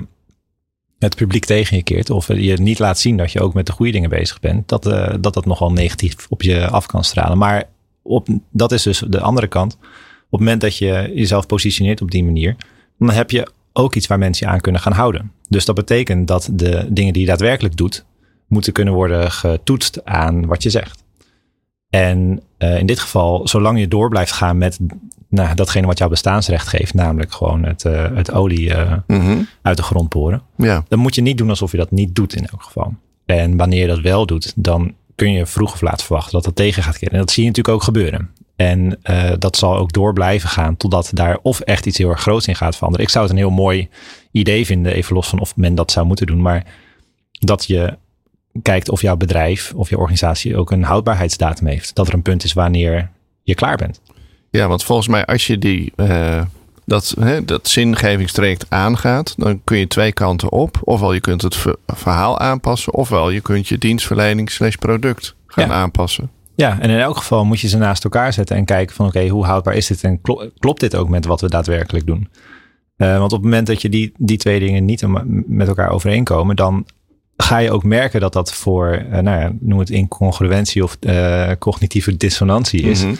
het 0.99 1.15
publiek 1.15 1.45
tegen 1.45 1.77
je 1.77 1.83
keert. 1.83 2.09
of 2.09 2.27
je 2.27 2.53
niet 2.61 2.79
laat 2.79 2.99
zien 2.99 3.17
dat 3.17 3.31
je 3.31 3.41
ook 3.41 3.53
met 3.53 3.65
de 3.65 3.71
goede 3.71 3.91
dingen 3.91 4.09
bezig 4.09 4.39
bent. 4.39 4.67
dat 4.67 4.85
eh, 4.85 5.13
dat, 5.19 5.33
dat 5.33 5.45
nogal 5.45 5.71
negatief 5.71 6.15
op 6.29 6.41
je 6.41 6.67
af 6.67 6.85
kan 6.85 7.03
stralen. 7.03 7.37
Maar 7.37 7.63
op, 8.01 8.27
dat 8.51 8.71
is 8.71 8.83
dus 8.83 9.03
de 9.07 9.21
andere 9.21 9.47
kant. 9.47 9.73
Op 9.73 10.39
het 10.39 10.39
moment 10.39 10.61
dat 10.61 10.77
je 10.77 11.11
jezelf 11.13 11.45
positioneert 11.45 12.01
op 12.01 12.11
die 12.11 12.23
manier. 12.23 12.55
dan 12.97 13.11
heb 13.11 13.31
je 13.31 13.47
ook 13.73 13.95
iets 13.95 14.07
waar 14.07 14.19
mensen 14.19 14.47
je 14.47 14.53
aan 14.53 14.61
kunnen 14.61 14.81
gaan 14.81 14.93
houden. 14.93 15.31
Dus 15.49 15.65
dat 15.65 15.75
betekent 15.75 16.27
dat 16.27 16.49
de 16.51 16.87
dingen 16.89 17.13
die 17.13 17.21
je 17.21 17.27
daadwerkelijk 17.27 17.75
doet. 17.77 18.05
Moeten 18.49 18.73
kunnen 18.73 18.93
worden 18.93 19.31
getoetst 19.31 20.05
aan 20.05 20.45
wat 20.45 20.63
je 20.63 20.69
zegt. 20.69 21.03
En 21.89 22.41
eh, 22.57 22.77
in 22.77 22.85
dit 22.85 22.99
geval, 22.99 23.47
zolang 23.47 23.79
je 23.79 23.87
door 23.87 24.09
blijft 24.09 24.31
gaan 24.31 24.57
met 24.57 24.79
nou, 25.29 25.55
datgene 25.55 25.87
wat 25.87 25.97
jouw 25.97 26.09
bestaansrecht 26.09 26.67
geeft, 26.67 26.93
namelijk 26.93 27.31
gewoon 27.33 27.63
het, 27.63 27.85
eh, 27.85 28.05
het 28.13 28.31
olie 28.31 28.73
eh, 28.73 28.93
Mhm. 29.07 29.41
uit 29.61 29.77
de 29.77 29.83
grond 29.83 30.09
boren, 30.09 30.41
Ja, 30.57 30.83
dan 30.87 30.99
moet 30.99 31.15
je 31.15 31.21
niet 31.21 31.37
doen 31.37 31.49
alsof 31.49 31.71
je 31.71 31.77
dat 31.77 31.91
niet 31.91 32.15
doet 32.15 32.35
in 32.35 32.47
elk 32.47 32.63
geval. 32.63 32.93
En 33.25 33.57
wanneer 33.57 33.81
je 33.81 33.87
dat 33.87 33.99
wel 33.99 34.25
doet, 34.25 34.53
dan 34.55 34.93
kun 35.15 35.31
je 35.31 35.45
vroeg 35.45 35.73
of 35.73 35.81
laat 35.81 36.03
verwachten 36.03 36.31
dat 36.33 36.43
dat 36.43 36.55
tegen 36.55 36.83
gaat 36.83 36.97
keren. 36.97 37.13
En 37.13 37.19
dat 37.19 37.31
zie 37.31 37.43
je 37.43 37.49
natuurlijk 37.49 37.75
ook 37.75 37.83
gebeuren. 37.83 38.29
En 38.55 38.99
dat 39.39 39.57
zal 39.57 39.77
ook 39.77 39.91
door 39.91 40.13
blijven 40.13 40.49
gaan 40.49 40.77
totdat 40.77 41.09
daar 41.13 41.37
of 41.41 41.59
echt 41.59 41.85
iets 41.85 41.97
heel 41.97 42.09
erg 42.09 42.21
groots 42.21 42.47
in 42.47 42.55
gaat 42.55 42.75
veranderen. 42.75 43.05
Ik 43.05 43.11
zou 43.11 43.23
het 43.25 43.33
een 43.33 43.39
heel 43.39 43.49
mooi 43.49 43.89
idee 44.31 44.65
vinden, 44.65 44.93
even 44.93 45.15
los 45.15 45.27
van 45.27 45.39
of 45.39 45.55
men 45.55 45.75
dat 45.75 45.91
zou 45.91 46.05
moeten 46.05 46.27
doen, 46.27 46.41
maar 46.41 46.65
dat 47.31 47.65
je 47.65 47.97
kijkt 48.61 48.89
of 48.89 49.01
jouw 49.01 49.15
bedrijf 49.17 49.73
of 49.75 49.89
je 49.89 49.97
organisatie 49.97 50.57
ook 50.57 50.71
een 50.71 50.83
houdbaarheidsdatum 50.83 51.67
heeft. 51.67 51.95
Dat 51.95 52.07
er 52.07 52.13
een 52.13 52.21
punt 52.21 52.43
is 52.43 52.53
wanneer 52.53 53.09
je 53.43 53.55
klaar 53.55 53.77
bent. 53.77 54.01
Ja, 54.49 54.67
want 54.67 54.83
volgens 54.83 55.07
mij 55.07 55.25
als 55.25 55.47
je 55.47 55.57
die, 55.57 55.91
eh, 55.95 56.41
dat, 56.85 57.15
hè, 57.19 57.45
dat 57.45 57.67
zingevingstraject 57.67 58.65
aangaat, 58.69 59.33
dan 59.37 59.61
kun 59.63 59.77
je 59.77 59.87
twee 59.87 60.11
kanten 60.13 60.51
op. 60.51 60.79
Ofwel 60.83 61.13
je 61.13 61.19
kunt 61.19 61.41
het 61.41 61.55
ver- 61.55 61.75
verhaal 61.87 62.39
aanpassen, 62.39 62.93
ofwel 62.93 63.29
je 63.29 63.41
kunt 63.41 63.67
je 63.67 63.77
dienstverlening 63.77 64.51
slash 64.51 64.75
product 64.75 65.35
gaan 65.47 65.67
Ja. 65.67 65.73
aanpassen. 65.73 66.29
Ja, 66.55 66.79
en 66.79 66.89
in 66.89 66.99
elk 66.99 67.17
geval 67.17 67.45
moet 67.45 67.59
je 67.59 67.67
ze 67.67 67.77
naast 67.77 68.03
elkaar 68.03 68.33
zetten 68.33 68.55
en 68.55 68.65
kijken 68.65 68.95
van 68.95 69.05
oké, 69.07 69.27
hoe 69.27 69.45
houdbaar 69.45 69.73
is 69.73 69.87
dit 69.87 70.03
en 70.03 70.21
klo- 70.21 70.49
klopt 70.59 70.79
dit 70.79 70.95
ook 70.95 71.09
met 71.09 71.25
wat 71.25 71.41
we 71.41 71.49
daadwerkelijk 71.49 72.05
doen? 72.05 72.27
Eh, 72.97 73.11
want 73.17 73.31
op 73.33 73.37
het 73.37 73.41
moment 73.49 73.67
dat 73.67 73.81
je 73.81 73.89
die, 73.89 74.13
die 74.17 74.37
twee 74.37 74.59
dingen 74.59 74.85
niet 74.85 75.03
met 75.47 75.67
elkaar 75.67 75.89
overeenkomen, 75.89 76.55
dan 76.55 76.85
ga 77.43 77.57
je 77.57 77.71
ook 77.71 77.83
merken 77.83 78.19
dat 78.19 78.33
dat 78.33 78.53
voor, 78.53 78.91
eh, 78.91 79.19
nou 79.19 79.39
ja, 79.41 79.51
noem 79.59 79.79
het 79.79 79.89
incongruentie 79.89 80.83
of 80.83 80.97
eh, 80.99 81.51
cognitieve 81.59 82.17
dissonantie 82.17 82.81
is. 82.81 83.03
Mhm. 83.03 83.13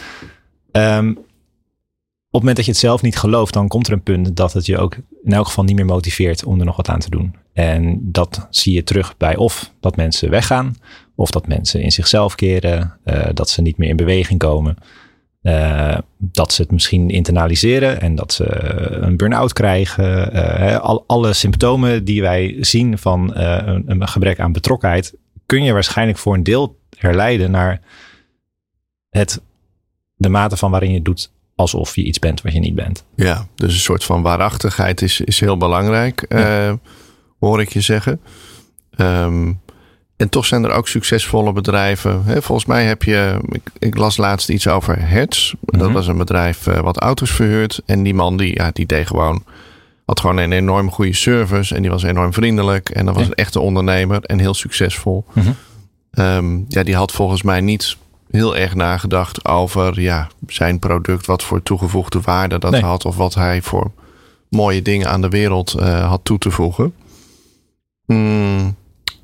Ehm, 0.70 1.08
op 1.08 2.40
het 2.40 2.48
moment 2.48 2.56
dat 2.56 2.64
je 2.64 2.70
het 2.70 2.80
zelf 2.80 3.02
niet 3.02 3.18
gelooft, 3.18 3.52
dan 3.52 3.68
komt 3.68 3.86
er 3.86 3.92
een 3.92 4.02
punt 4.02 4.36
dat 4.36 4.52
het 4.52 4.66
je 4.66 4.78
ook 4.78 4.96
in 5.24 5.32
elk 5.32 5.46
geval 5.46 5.64
niet 5.64 5.76
meer 5.76 5.84
motiveert 5.84 6.44
om 6.44 6.58
er 6.58 6.64
nog 6.64 6.76
wat 6.76 6.88
aan 6.88 6.98
te 6.98 7.10
doen. 7.10 7.34
En 7.52 7.98
dat 8.02 8.46
zie 8.50 8.74
je 8.74 8.84
terug 8.84 9.16
bij 9.16 9.36
of 9.36 9.72
dat 9.80 9.96
mensen 9.96 10.30
weggaan, 10.30 10.74
of 11.14 11.30
dat 11.30 11.46
mensen 11.46 11.82
in 11.82 11.90
zichzelf 11.90 12.34
keren, 12.34 12.98
eh, 13.04 13.28
dat 13.34 13.50
ze 13.50 13.62
niet 13.62 13.78
meer 13.78 13.88
in 13.88 13.96
beweging 13.96 14.38
komen, 14.38 14.76
eh, 15.42 15.98
dat 16.18 16.52
ze 16.52 16.62
het 16.62 16.70
misschien 16.70 17.10
internaliseren 17.10 18.00
en 18.00 18.14
dat 18.14 18.32
ze 18.32 18.44
eh, 18.44 19.06
een 19.06 19.16
burn-out 19.16 19.52
krijgen. 19.52 20.32
Eh, 20.32 20.80
al, 20.80 21.04
alle 21.06 21.32
symptomen 21.32 22.04
die 22.04 22.22
wij 22.22 22.56
zien 22.60 22.98
van 22.98 23.36
een, 23.36 23.90
een 23.90 24.08
gebrek 24.08 24.40
aan 24.40 24.52
betrokkenheid, 24.52 25.14
kun 25.46 25.62
je 25.62 25.72
waarschijnlijk 25.72 26.18
voor 26.18 26.34
een 26.34 26.42
deel 26.42 26.78
herleiden 26.98 27.50
naar 27.50 27.80
het, 29.08 29.42
de 30.14 30.28
mate 30.28 30.56
van 30.56 30.70
waarin 30.70 30.90
je 30.90 30.94
het 30.96 31.04
doet 31.04 31.32
alsof 31.54 31.96
je 31.96 32.02
iets 32.02 32.18
bent 32.18 32.42
wat 32.42 32.52
je 32.52 32.60
niet 32.60 32.74
bent. 32.74 33.04
Ja, 33.14 33.46
dus 33.54 33.72
een 33.72 33.80
soort 33.80 34.04
van 34.04 34.22
waarachtigheid 34.22 35.02
is, 35.02 35.20
is 35.20 35.40
heel 35.40 35.56
belangrijk, 35.56 36.26
hoor 37.38 37.60
ik 37.60 37.72
je 37.72 37.80
zeggen. 37.80 38.20
Ehm, 38.90 39.52
en 40.20 40.28
toch 40.28 40.46
zijn 40.46 40.64
er 40.64 40.70
ook 40.72 40.88
succesvolle 40.88 41.52
bedrijven. 41.52 42.24
Volgens 42.42 42.64
mij 42.66 42.84
heb 42.84 43.02
je, 43.02 43.38
ik, 43.48 43.62
ik 43.78 43.96
las 43.96 44.16
laatst 44.16 44.48
iets 44.48 44.68
over 44.68 44.96
Hertz. 45.08 45.52
Dat 45.60 45.80
Mhm. 45.86 45.92
was 45.92 46.06
een 46.06 46.16
bedrijf 46.18 46.66
eh, 46.66 46.80
wat 46.80 46.98
auto's 46.98 47.30
verhuurt. 47.30 47.82
En 47.86 48.02
die 48.02 48.14
man 48.14 48.36
die, 48.36 48.54
ja, 48.54 48.70
die 48.72 48.86
deed 48.86 49.06
gewoon, 49.06 49.44
had 50.04 50.20
gewoon 50.20 50.36
een 50.36 50.52
enorm 50.52 50.90
goede 50.90 51.14
service. 51.14 51.74
En 51.74 51.82
die 51.82 51.90
was 51.90 52.02
enorm 52.02 52.32
vriendelijk. 52.32 52.88
En 52.90 53.04
dat 53.06 53.14
was 53.14 53.24
Ja. 53.24 53.28
een 53.30 53.34
echte 53.36 53.60
ondernemer 53.60 54.22
en 54.24 54.38
heel 54.38 54.54
succesvol. 54.54 55.24
Mhm. 55.32 55.50
Ehm, 56.10 56.58
ja, 56.68 56.82
die 56.82 56.94
had 56.96 57.12
volgens 57.12 57.42
mij 57.42 57.60
niet 57.60 57.96
heel 58.30 58.56
erg 58.56 58.74
nagedacht 58.74 59.44
over 59.48 60.00
ja, 60.00 60.28
zijn 60.46 60.78
product, 60.78 61.26
wat 61.26 61.42
voor 61.42 61.62
toegevoegde 61.62 62.20
waarde 62.20 62.58
dat 62.58 62.70
Nee. 62.70 62.82
had, 62.82 63.04
of 63.04 63.16
wat 63.16 63.34
hij 63.34 63.62
voor 63.62 63.90
mooie 64.48 64.82
dingen 64.82 65.08
aan 65.10 65.20
de 65.20 65.28
wereld 65.28 65.72
eh, 65.74 66.08
had 66.08 66.20
toe 66.22 66.38
te 66.38 66.50
voegen. 66.50 66.92
Hmm, 68.06 68.76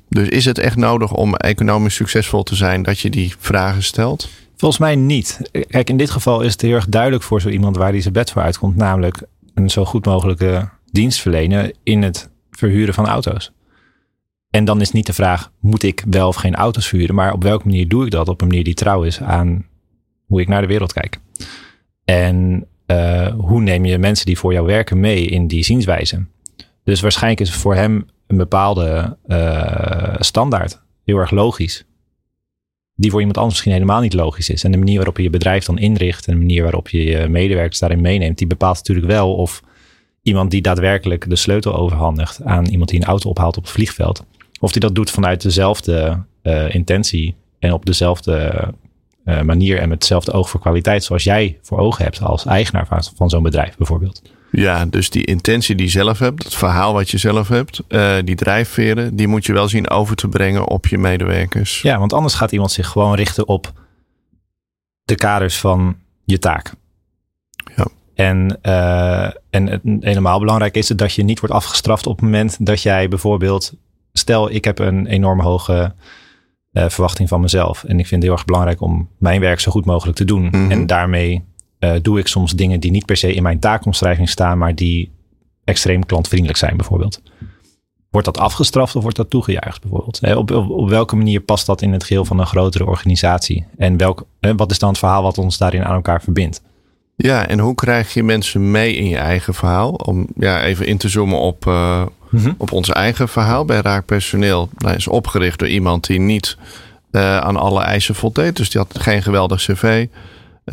dus 0.09 0.27
is 0.27 0.45
het 0.45 0.57
echt 0.57 0.75
nodig 0.75 1.13
om 1.13 1.35
economisch 1.35 1.95
succesvol 1.95 2.43
te 2.43 2.55
zijn 2.55 2.83
dat 2.83 2.99
je 2.99 3.09
die 3.09 3.33
vragen 3.39 3.83
stelt? 3.83 4.29
Volgens 4.55 4.81
mij 4.81 4.95
niet. 4.95 5.49
Kijk, 5.67 5.89
in 5.89 5.97
dit 5.97 6.09
geval 6.09 6.41
is 6.41 6.51
het 6.51 6.61
heel 6.61 6.75
erg 6.75 6.87
duidelijk 6.89 7.23
voor 7.23 7.41
zo 7.41 7.49
iemand 7.49 7.77
waar 7.77 7.91
die 7.91 8.01
zijn 8.01 8.13
bed 8.13 8.31
voor 8.31 8.41
uitkomt. 8.41 8.75
Namelijk 8.75 9.21
een 9.53 9.69
zo 9.69 9.85
goed 9.85 10.05
mogelijke 10.05 10.69
dienst 10.91 11.19
verlenen 11.19 11.73
in 11.83 12.01
het 12.01 12.29
verhuren 12.51 12.93
van 12.93 13.07
auto's. 13.07 13.51
En 14.49 14.65
dan 14.65 14.81
is 14.81 14.91
niet 14.91 15.05
de 15.05 15.13
vraag, 15.13 15.51
moet 15.59 15.83
ik 15.83 16.03
wel 16.09 16.27
of 16.27 16.35
geen 16.35 16.55
auto's 16.55 16.87
verhuren? 16.87 17.15
Maar 17.15 17.33
op 17.33 17.43
welke 17.43 17.67
manier 17.67 17.87
doe 17.87 18.05
ik 18.05 18.11
dat? 18.11 18.27
Op 18.27 18.41
een 18.41 18.47
manier 18.47 18.63
die 18.63 18.73
trouw 18.73 19.03
is 19.03 19.21
aan 19.21 19.65
hoe 20.25 20.41
ik 20.41 20.47
naar 20.47 20.61
de 20.61 20.67
wereld 20.67 20.93
kijk. 20.93 21.19
En 22.05 22.67
uh, 22.87 23.27
hoe 23.27 23.61
neem 23.61 23.85
je 23.85 23.97
mensen 23.97 24.25
die 24.25 24.37
voor 24.37 24.53
jou 24.53 24.65
werken 24.65 24.99
mee 24.99 25.25
in 25.25 25.47
die 25.47 25.63
zienswijze? 25.63 26.25
Dus 26.83 27.01
waarschijnlijk 27.01 27.41
is 27.41 27.53
voor 27.53 27.75
hem 27.75 28.05
een 28.27 28.37
bepaalde 28.37 29.17
uh, 29.27 30.15
standaard 30.19 30.81
heel 31.03 31.17
erg 31.17 31.31
logisch. 31.31 31.85
Die 32.95 33.11
voor 33.11 33.19
iemand 33.19 33.37
anders 33.37 33.55
misschien 33.55 33.73
helemaal 33.73 34.01
niet 34.01 34.13
logisch 34.13 34.49
is. 34.49 34.63
En 34.63 34.71
de 34.71 34.77
manier 34.77 34.95
waarop 34.95 35.17
je 35.17 35.23
je 35.23 35.29
bedrijf 35.29 35.65
dan 35.65 35.77
inricht 35.77 36.27
en 36.27 36.33
de 36.33 36.39
manier 36.39 36.63
waarop 36.63 36.89
je 36.89 37.03
je 37.03 37.27
medewerkers 37.27 37.79
daarin 37.79 38.01
meeneemt, 38.01 38.37
die 38.37 38.47
bepaalt 38.47 38.77
natuurlijk 38.77 39.07
wel 39.07 39.35
of 39.35 39.61
iemand 40.21 40.51
die 40.51 40.61
daadwerkelijk 40.61 41.29
de 41.29 41.35
sleutel 41.35 41.75
overhandigt 41.75 42.43
aan 42.43 42.65
iemand 42.65 42.89
die 42.89 42.99
een 42.99 43.07
auto 43.07 43.29
ophaalt 43.29 43.57
op 43.57 43.63
het 43.63 43.71
vliegveld, 43.71 44.25
of 44.59 44.71
die 44.71 44.81
dat 44.81 44.95
doet 44.95 45.11
vanuit 45.11 45.41
dezelfde 45.41 46.23
uh, 46.43 46.75
intentie 46.75 47.35
en 47.59 47.73
op 47.73 47.85
dezelfde 47.85 48.67
uh, 49.25 49.41
manier 49.41 49.79
en 49.79 49.89
met 49.89 49.97
hetzelfde 49.97 50.31
oog 50.31 50.49
voor 50.49 50.59
kwaliteit 50.59 51.03
zoals 51.03 51.23
jij 51.23 51.59
voor 51.61 51.77
ogen 51.77 52.03
hebt 52.03 52.21
als 52.21 52.45
eigenaar 52.45 52.87
van 53.15 53.29
zo'n 53.29 53.43
bedrijf 53.43 53.77
bijvoorbeeld. 53.77 54.21
Ja, 54.61 54.85
dus 54.85 55.09
die 55.09 55.25
intentie 55.25 55.75
die 55.75 55.85
je 55.85 55.91
zelf 55.91 56.19
hebt, 56.19 56.43
het 56.43 56.55
verhaal 56.55 56.93
wat 56.93 57.09
je 57.09 57.17
zelf 57.17 57.47
hebt, 57.47 57.81
uh, 57.89 58.15
die 58.23 58.35
drijfveren, 58.35 59.15
die 59.15 59.27
moet 59.27 59.45
je 59.45 59.53
wel 59.53 59.67
zien 59.67 59.89
over 59.89 60.15
te 60.15 60.27
brengen 60.27 60.67
op 60.67 60.87
je 60.87 60.97
medewerkers. 60.97 61.81
Ja, 61.81 61.99
want 61.99 62.13
anders 62.13 62.33
gaat 62.33 62.51
iemand 62.51 62.71
zich 62.71 62.87
gewoon 62.87 63.15
richten 63.15 63.47
op 63.47 63.71
de 65.03 65.15
kaders 65.15 65.59
van 65.59 65.95
je 66.23 66.39
taak. 66.39 66.73
Ja. 67.75 67.87
En, 68.15 68.59
uh, 68.63 69.23
en 69.49 69.67
het 69.67 69.81
helemaal 69.99 70.39
belangrijk 70.39 70.75
is 70.75 70.89
het 70.89 70.97
dat 70.97 71.13
je 71.13 71.23
niet 71.23 71.39
wordt 71.39 71.55
afgestraft 71.55 72.07
op 72.07 72.15
het 72.15 72.25
moment 72.25 72.65
dat 72.65 72.81
jij 72.81 73.07
bijvoorbeeld, 73.07 73.73
stel 74.13 74.51
ik 74.51 74.63
heb 74.63 74.79
een 74.79 75.05
enorm 75.07 75.41
hoge 75.41 75.93
uh, 76.71 76.89
verwachting 76.89 77.29
van 77.29 77.41
mezelf. 77.41 77.83
En 77.83 77.99
ik 77.99 78.07
vind 78.07 78.21
het 78.21 78.23
heel 78.23 78.31
erg 78.31 78.45
belangrijk 78.45 78.81
om 78.81 79.09
mijn 79.17 79.41
werk 79.41 79.59
zo 79.59 79.71
goed 79.71 79.85
mogelijk 79.85 80.17
te 80.17 80.25
doen. 80.25 80.43
Mm 80.43 80.51
-hmm. 80.51 80.71
En 80.71 80.87
daarmee 80.87 81.43
uh, 81.79 81.93
doe 82.01 82.19
ik 82.19 82.27
soms 82.27 82.51
dingen 82.51 82.79
die 82.79 82.91
niet 82.91 83.05
per 83.05 83.17
se 83.17 83.33
in 83.33 83.43
mijn 83.43 83.59
taakomschrijving 83.59 84.29
staan, 84.29 84.57
maar 84.57 84.75
die 84.75 85.11
extreem 85.63 86.05
klantvriendelijk 86.05 86.59
zijn 86.59 86.77
bijvoorbeeld. 86.77 87.21
Wordt 88.09 88.25
dat 88.25 88.37
afgestraft 88.37 88.95
of 88.95 89.01
wordt 89.01 89.17
dat 89.17 89.29
toegejuicht 89.29 89.81
bijvoorbeeld? 89.81 90.19
Hè, 90.21 90.35
op, 90.35 90.51
op, 90.51 90.69
op, 90.69 90.89
welke 90.89 91.15
manier 91.15 91.39
past 91.39 91.65
dat 91.65 91.81
in 91.81 91.91
het 91.91 92.03
geheel 92.03 92.25
van 92.25 92.39
een 92.39 92.45
grotere 92.45 92.85
organisatie? 92.85 93.65
En 93.77 93.97
welk, 93.97 94.25
hè, 94.39 94.55
wat 94.55 94.71
is 94.71 94.79
dan 94.79 94.89
het 94.89 94.97
verhaal 94.97 95.21
wat 95.23 95.37
ons 95.37 95.57
daarin 95.57 95.83
aan 95.83 95.95
elkaar 95.95 96.21
verbindt? 96.21 96.61
Ja, 97.15 97.47
en 97.47 97.59
hoe 97.59 97.75
krijg 97.75 98.13
je 98.13 98.23
mensen 98.23 98.71
mee 98.71 98.95
in 98.95 99.07
je 99.07 99.17
eigen 99.17 99.53
verhaal? 99.53 99.91
Om 99.91 100.27
ja, 100.35 100.63
even 100.63 100.85
in 100.85 100.97
te 100.97 101.09
zoomen 101.09 101.39
op, 101.39 101.65
uh, 101.65 102.05
mm 102.29 102.39
-hmm. 102.39 102.55
op 102.57 102.71
ons 102.71 102.89
eigen 102.89 103.29
verhaal 103.29 103.65
bij 103.65 103.81
Raak 103.81 104.05
Personeel. 104.05 104.69
Dat 104.77 104.95
is 104.95 105.07
opgericht 105.07 105.59
door 105.59 105.67
iemand 105.67 106.07
die 106.07 106.19
niet 106.19 106.57
uh, 107.11 107.37
aan 107.37 107.55
alle 107.55 107.81
eisen 107.81 108.15
voldeed. 108.15 108.55
Dus 108.55 108.69
die 108.69 108.81
had 108.81 108.99
geen 108.99 109.23
geweldig 109.23 109.61
cv. 109.61 110.07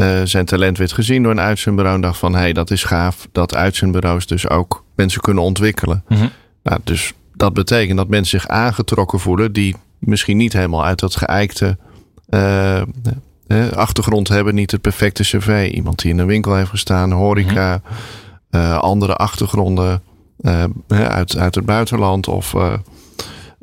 Uh, 0.00 0.20
zijn 0.24 0.44
talent 0.44 0.78
werd 0.78 0.92
gezien 0.92 1.22
door 1.22 1.32
een 1.32 1.40
uitzendbureau 1.40 1.96
en 1.96 2.02
dacht 2.02 2.18
van... 2.18 2.32
hé, 2.32 2.38
hey, 2.38 2.52
dat 2.52 2.70
is 2.70 2.84
gaaf 2.84 3.28
dat 3.32 3.54
uitzendbureaus 3.54 4.26
dus 4.26 4.48
ook 4.48 4.84
mensen 4.94 5.20
kunnen 5.20 5.42
ontwikkelen. 5.42 6.04
Mhm. 6.08 6.18
Mm 6.18 6.20
-hmm. 6.20 6.32
nou, 6.62 6.80
dus 6.84 7.12
dat 7.34 7.52
betekent 7.52 7.96
dat 7.96 8.08
mensen 8.08 8.40
zich 8.40 8.48
aangetrokken 8.48 9.20
voelen... 9.20 9.52
die 9.52 9.76
misschien 9.98 10.36
niet 10.36 10.52
helemaal 10.52 10.84
uit 10.84 10.98
dat 10.98 11.16
geëikte 11.16 11.76
uh, 12.28 12.82
uh, 13.46 13.70
achtergrond 13.70 14.28
hebben. 14.28 14.54
Niet 14.54 14.70
het 14.70 14.80
perfecte 14.80 15.22
cv. 15.22 15.70
Iemand 15.72 16.02
die 16.02 16.10
in 16.10 16.18
een 16.18 16.26
winkel 16.26 16.54
heeft 16.54 16.70
gestaan, 16.70 17.12
horeca... 17.12 17.80
Mm 17.84 18.60
-hmm. 18.60 18.72
andere 18.72 19.14
achtergronden 19.14 20.02
uit, 20.88 21.36
uit 21.36 21.54
het 21.54 21.64
buitenland... 21.64 22.28
of 22.28 22.54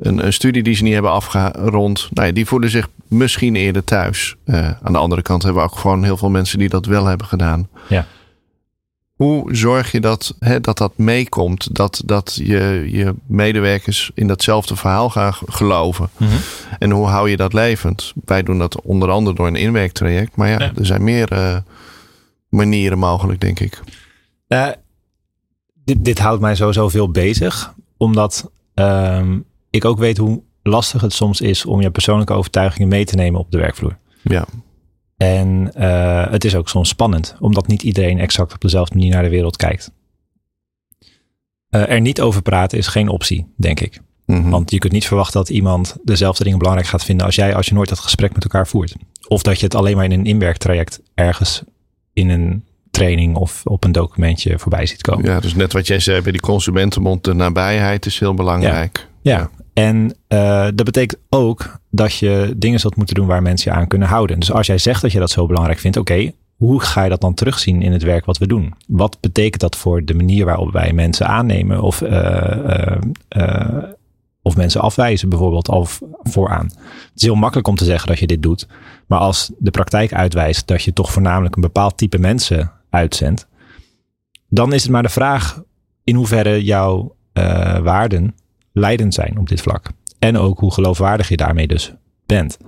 een, 0.02 0.26
een, 0.26 0.32
studie 0.32 0.62
die 0.62 0.74
ze 0.74 0.82
niet 0.82 0.92
hebben 0.92 1.12
afgerond. 1.12 2.08
Nou 2.10 2.26
ja, 2.26 2.32
die 2.32 2.46
voelen 2.46 2.70
zich 2.70 2.88
misschien 3.08 3.56
eerder 3.56 3.84
thuis. 3.84 4.36
Uh, 4.44 4.70
aan 4.82 4.92
de 4.92 4.98
andere 4.98 5.22
kant 5.22 5.42
hebben 5.42 5.62
we 5.62 5.68
ook 5.68 5.78
gewoon 5.78 6.04
heel 6.04 6.16
veel 6.16 6.30
mensen 6.30 6.58
die 6.58 6.68
dat 6.68 6.86
wel 6.86 7.04
hebben 7.04 7.26
gedaan. 7.26 7.68
Ja. 7.88 8.06
Hoe 9.12 9.54
zorg 9.54 9.92
je 9.92 10.00
dat 10.00 10.34
hè, 10.38 10.60
dat, 10.60 10.78
dat 10.78 10.92
meekomt? 10.96 11.74
Dat, 11.74 12.02
dat 12.04 12.40
je, 12.44 12.88
je 12.90 13.14
medewerkers 13.26 14.10
in 14.14 14.26
datzelfde 14.26 14.76
verhaal 14.76 15.10
gaan 15.10 15.34
geloven? 15.46 16.10
Mm 16.16 16.28
-hmm. 16.28 16.38
En 16.78 16.90
hoe 16.90 17.06
hou 17.06 17.30
je 17.30 17.36
dat 17.36 17.52
levend? 17.52 18.12
Wij 18.24 18.42
doen 18.42 18.58
dat 18.58 18.80
onder 18.80 19.10
andere 19.10 19.36
door 19.36 19.46
een 19.46 19.56
inwerktraject. 19.56 20.36
Maar 20.36 20.48
ja, 20.48 20.58
ja. 20.58 20.72
er 20.76 20.86
zijn 20.86 21.04
meer 21.04 21.32
uh, 21.32 21.56
manieren 22.48 22.98
mogelijk, 22.98 23.40
denk 23.40 23.60
ik. 23.60 23.80
Uh, 24.48 24.68
dit, 25.84 26.04
dit 26.04 26.18
houdt 26.18 26.40
mij 26.40 26.54
sowieso 26.54 26.88
veel 26.88 27.10
bezig. 27.10 27.74
Omdat 27.96 28.50
um, 28.74 29.44
ik 29.72 29.84
ook 29.84 29.98
weet 29.98 30.16
hoe 30.16 30.42
lastig 30.62 31.00
het 31.00 31.12
soms 31.12 31.40
is 31.40 31.66
om 31.66 31.80
je 31.80 31.90
persoonlijke 31.90 32.32
overtuigingen 32.32 32.88
mee 32.88 33.04
te 33.04 33.16
nemen 33.16 33.40
op 33.40 33.50
de 33.50 33.58
werkvloer. 33.58 33.98
Ja. 34.22 34.44
En 35.16 35.72
uh, 35.78 36.30
het 36.30 36.44
is 36.44 36.54
ook 36.54 36.68
soms 36.68 36.88
spannend, 36.88 37.36
omdat 37.38 37.66
niet 37.66 37.82
iedereen 37.82 38.18
exact 38.18 38.54
op 38.54 38.60
dezelfde 38.60 38.94
manier 38.94 39.12
naar 39.12 39.22
de 39.22 39.28
wereld 39.28 39.56
kijkt. 39.56 39.92
Uh, 41.70 41.90
er 41.90 42.00
niet 42.00 42.20
over 42.20 42.42
praten 42.42 42.78
is 42.78 42.86
geen 42.86 43.08
optie, 43.08 43.52
denk 43.56 43.80
ik. 43.80 44.00
Mhm. 44.26 44.36
Mm 44.36 44.42
-hmm. 44.42 44.50
Want 44.50 44.70
je 44.70 44.78
kunt 44.78 44.92
niet 44.92 45.06
verwachten 45.06 45.40
dat 45.40 45.48
iemand 45.48 45.96
dezelfde 46.04 46.44
dingen 46.44 46.58
belangrijk 46.58 46.88
gaat 46.88 47.04
vinden 47.04 47.26
als 47.26 47.34
jij, 47.34 47.54
als 47.54 47.66
je 47.66 47.74
nooit 47.74 47.88
dat 47.88 47.98
gesprek 47.98 48.34
met 48.34 48.44
elkaar 48.44 48.66
voert. 48.66 48.94
Of 49.28 49.42
dat 49.42 49.58
je 49.58 49.64
het 49.64 49.74
alleen 49.74 49.96
maar 49.96 50.04
in 50.04 50.12
een 50.12 50.26
inwerktraject 50.26 51.00
ergens 51.14 51.62
in 52.12 52.28
een 52.28 52.64
training 52.90 53.36
of 53.36 53.60
op 53.64 53.84
een 53.84 53.92
documentje 53.92 54.58
voorbij 54.58 54.86
ziet 54.86 55.02
komen. 55.02 55.24
Ja, 55.24 55.40
dus 55.40 55.54
net 55.54 55.72
wat 55.72 55.86
jij 55.86 56.00
zei 56.00 56.20
bij 56.20 56.32
die 56.32 56.40
consumentenmond, 56.40 57.24
de 57.24 57.34
nabijheid 57.34 58.06
is 58.06 58.18
heel 58.18 58.34
belangrijk. 58.34 59.08
Ja, 59.22 59.38
ja. 59.38 59.50
En 59.72 60.14
uh, 60.28 60.64
dat 60.74 60.84
betekent 60.84 61.20
ook 61.28 61.78
dat 61.90 62.14
je 62.14 62.54
dingen 62.56 62.80
zult 62.80 62.96
moeten 62.96 63.14
doen 63.14 63.26
waar 63.26 63.42
mensen 63.42 63.72
je 63.72 63.78
aan 63.78 63.86
kunnen 63.86 64.08
houden. 64.08 64.38
Dus 64.38 64.52
als 64.52 64.66
jij 64.66 64.78
zegt 64.78 65.02
dat 65.02 65.12
je 65.12 65.18
dat 65.18 65.30
zo 65.30 65.46
belangrijk 65.46 65.78
vindt, 65.78 65.96
oké, 65.96 66.32
hoe 66.56 66.80
ga 66.80 67.02
je 67.02 67.10
dat 67.10 67.20
dan 67.20 67.34
terugzien 67.34 67.82
in 67.82 67.92
het 67.92 68.02
werk 68.02 68.24
wat 68.24 68.38
we 68.38 68.46
doen? 68.46 68.74
Wat 68.86 69.20
betekent 69.20 69.60
dat 69.60 69.76
voor 69.76 70.04
de 70.04 70.14
manier 70.14 70.44
waarop 70.44 70.72
wij 70.72 70.92
mensen 70.92 71.26
aannemen 71.26 71.82
of, 71.82 72.00
uh, 72.02 72.96
uh, 73.36 73.82
of 74.42 74.56
mensen 74.56 74.80
afwijzen 74.80 75.28
bijvoorbeeld 75.28 75.68
al 75.68 75.86
vooraan? 76.22 76.64
Het 76.64 77.12
is 77.14 77.22
heel 77.22 77.34
makkelijk 77.34 77.68
om 77.68 77.76
te 77.76 77.84
zeggen 77.84 78.08
dat 78.08 78.18
je 78.18 78.26
dit 78.26 78.42
doet, 78.42 78.68
maar 79.06 79.18
als 79.18 79.50
de 79.58 79.70
praktijk 79.70 80.12
uitwijst 80.12 80.66
dat 80.66 80.82
je 80.82 80.92
toch 80.92 81.12
voornamelijk 81.12 81.54
een 81.54 81.62
bepaald 81.62 81.96
type 81.96 82.18
mensen 82.18 82.72
uitzendt, 82.90 83.48
dan 84.48 84.72
is 84.72 84.82
het 84.82 84.92
maar 84.92 85.02
de 85.02 85.08
vraag 85.08 85.62
in 86.04 86.14
hoeverre 86.14 86.64
jouw 86.64 87.14
waarden 87.82 88.34
leidend 88.72 89.14
zijn 89.14 89.38
op 89.38 89.48
dit 89.48 89.60
vlak. 89.60 89.90
En 90.18 90.38
ook 90.38 90.58
hoe 90.58 90.72
geloofwaardig 90.72 91.28
je 91.28 91.36
daarmee 91.36 91.66
dus 91.66 91.92
bent. 92.26 92.58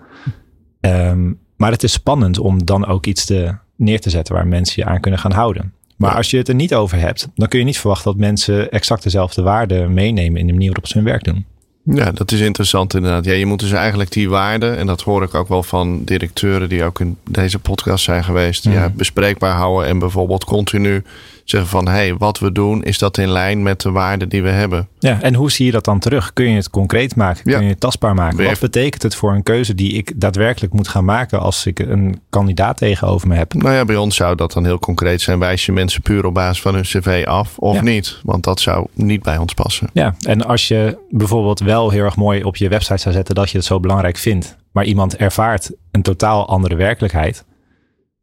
Um, 0.81 1.39
maar 1.57 1.71
het 1.71 1.83
is 1.83 1.93
spannend 1.93 2.39
om 2.39 2.65
dan 2.65 2.87
ook 2.87 3.07
iets 3.07 3.25
te, 3.25 3.55
neer 3.77 4.01
te 4.01 4.11
zetten 4.11 4.35
waar 4.35 4.47
mensen 4.47 4.83
je 4.83 4.89
aan 4.89 5.01
kunnen 5.01 5.21
gaan 5.21 5.33
houden. 5.33 5.73
Maar 5.97 6.11
ja. 6.11 6.17
als 6.17 6.31
je 6.31 6.37
het 6.37 6.49
er 6.49 6.55
niet 6.55 6.75
over 6.75 6.99
hebt, 6.99 7.29
dan 7.35 7.49
kun 7.49 7.59
je 7.59 7.65
niet 7.65 7.79
verwachten 7.79 8.11
dat 8.11 8.21
mensen 8.21 8.71
exact 8.71 9.03
dezelfde 9.03 9.43
waarden 9.43 9.95
meenemen 9.95 10.41
in 10.41 10.47
de 10.47 10.53
manier 10.53 10.69
waarop 10.69 10.87
ze 10.87 10.97
hun 10.97 11.07
werk 11.07 11.25
doen. 11.25 11.45
Ja, 11.85 12.13
dat 12.13 12.33
is 12.33 12.41
interessant 12.41 12.95
inderdaad. 12.95 13.25
Ja, 13.25 13.33
je 13.33 13.47
moet 13.47 13.61
dus 13.61 13.73
eigenlijk 13.73 14.13
die 14.13 14.29
waarden, 14.29 14.77
en 14.77 14.87
dat 14.87 15.03
hoor 15.03 15.23
ik 15.23 15.35
ook 15.35 15.49
wel 15.49 15.63
van 15.63 16.05
directeuren 16.05 16.69
die 16.69 16.85
ook 16.85 17.01
in 17.01 17.17
deze 17.31 17.59
podcast 17.59 18.05
zijn 18.05 18.25
geweest, 18.25 18.65
mm. 18.65 18.73
ja, 18.73 18.89
bespreekbaar 18.89 19.57
houden 19.57 19.89
en 19.89 19.99
bijvoorbeeld 19.99 20.45
continu 20.45 21.03
zeggen 21.45 21.71
van 21.71 21.87
hé, 21.87 21.93
hey, 21.93 22.15
wat 22.17 22.39
we 22.39 22.53
doen, 22.53 22.83
is 22.83 22.99
dat 22.99 23.19
in 23.19 23.29
lijn 23.29 23.63
met 23.63 23.81
de 23.81 23.91
waarden 23.91 24.29
die 24.29 24.43
we 24.43 24.49
hebben. 24.49 24.89
Ja, 24.99 25.21
en 25.23 25.35
hoe 25.35 25.51
zie 25.51 25.67
je 25.67 25.73
dat 25.73 25.85
dan 25.85 25.99
terug? 25.99 26.33
Kun 26.33 26.49
je 26.51 26.57
het 26.57 26.71
concreet 26.71 27.17
maken? 27.17 27.43
Kun 27.43 27.53
Ja. 27.53 27.59
je 27.61 27.69
het 27.69 27.81
tastbaar 27.81 28.15
maken? 28.15 28.45
Wat 28.45 28.61
betekent 28.61 29.03
het 29.03 29.15
voor 29.15 29.33
een 29.33 29.43
keuze 29.43 29.75
die 29.75 29.93
ik 29.93 30.13
daadwerkelijk 30.21 30.73
moet 30.73 30.89
gaan 30.89 31.05
maken 31.05 31.41
als 31.41 31.67
ik 31.67 31.79
een 31.79 32.21
kandidaat 32.31 32.77
tegenover 32.77 33.29
me 33.29 33.35
heb? 33.35 33.55
Nou 33.55 33.75
ja, 33.75 33.85
bij 33.85 33.97
ons 33.97 34.17
zou 34.17 34.37
dat 34.37 34.53
dan 34.53 34.65
heel 34.65 34.79
concreet 34.79 35.21
zijn. 35.21 35.39
Wijs 35.39 35.67
je 35.67 35.73
mensen 35.73 36.03
puur 36.03 36.27
op 36.27 36.35
basis 36.35 36.63
van 36.63 36.75
hun 36.75 36.83
cv 36.83 37.25
af 37.27 37.59
of 37.59 37.75
Ja. 37.75 37.83
niet? 37.83 38.21
Want 38.23 38.45
dat 38.45 38.61
zou 38.61 38.87
niet 38.95 39.23
bij 39.23 39.37
ons 39.37 39.55
passen. 39.55 39.91
Ja, 39.93 40.15
en 40.27 40.47
als 40.47 40.69
je 40.69 40.99
bijvoorbeeld 41.11 41.61
wel 41.61 41.91
heel 41.91 42.05
erg 42.05 42.17
mooi 42.17 42.43
op 42.45 42.57
je 42.57 42.69
website 42.69 42.99
zou 42.99 43.15
zetten 43.15 43.35
dat 43.35 43.51
je 43.51 43.57
het 43.57 43.67
zo 43.67 43.81
belangrijk 43.81 44.17
vindt, 44.17 44.57
maar 44.73 44.85
iemand 44.85 45.17
ervaart 45.17 45.71
een 45.91 46.03
totaal 46.03 46.49
andere 46.49 46.75
werkelijkheid, 46.75 47.45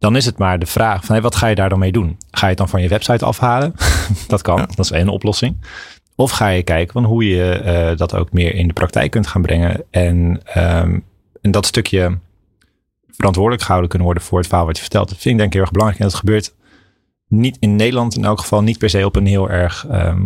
dan 0.01 0.15
is 0.15 0.25
het 0.25 0.37
maar 0.37 0.59
de 0.59 0.65
vraag 0.65 1.05
van 1.05 1.15
hey, 1.15 1.23
wat 1.23 1.35
ga 1.35 1.47
je 1.47 1.55
daar 1.55 1.69
dan 1.69 1.79
mee 1.79 1.91
doen? 1.91 2.17
Ga 2.31 2.41
je 2.41 2.47
het 2.47 2.57
dan 2.57 2.69
van 2.69 2.81
je 2.81 2.87
website 2.87 3.25
afhalen? 3.25 3.73
dat 4.27 4.41
kan, 4.41 4.57
Ja. 4.57 4.65
dat 4.65 4.79
is 4.79 4.91
één 4.91 5.09
oplossing. 5.09 5.57
Of 6.15 6.31
ga 6.31 6.47
je 6.47 6.63
kijken 6.63 6.93
van 6.93 7.03
hoe 7.03 7.27
je 7.27 7.51
eh, 7.51 7.97
dat 7.97 8.15
ook 8.15 8.31
meer 8.31 8.55
in 8.55 8.67
de 8.67 8.73
praktijk 8.73 9.11
kunt 9.11 9.27
gaan 9.27 9.41
brengen 9.41 9.83
en, 9.89 10.41
ehm, 10.43 10.99
en 11.41 11.51
dat 11.51 11.65
stukje 11.65 12.17
verantwoordelijk 13.07 13.61
gehouden 13.61 13.89
kunnen 13.89 14.07
worden 14.07 14.25
voor 14.27 14.37
het 14.39 14.47
verhaal 14.47 14.65
wat 14.65 14.75
je 14.75 14.81
vertelt. 14.81 15.09
Dat 15.09 15.17
vind 15.17 15.33
ik 15.33 15.37
denk 15.37 15.47
ik 15.47 15.53
heel 15.53 15.61
erg 15.61 15.71
belangrijk 15.71 16.01
en 16.03 16.09
dat 16.09 16.19
gebeurt 16.19 16.53
niet 17.27 17.57
in 17.59 17.75
Nederland 17.75 18.15
in 18.15 18.25
elk 18.25 18.39
geval 18.39 18.61
niet 18.61 18.77
per 18.77 18.89
se 18.89 19.05
op 19.05 19.15
een 19.15 19.25
heel 19.25 19.49
erg 19.49 19.85
ehm, 19.89 20.25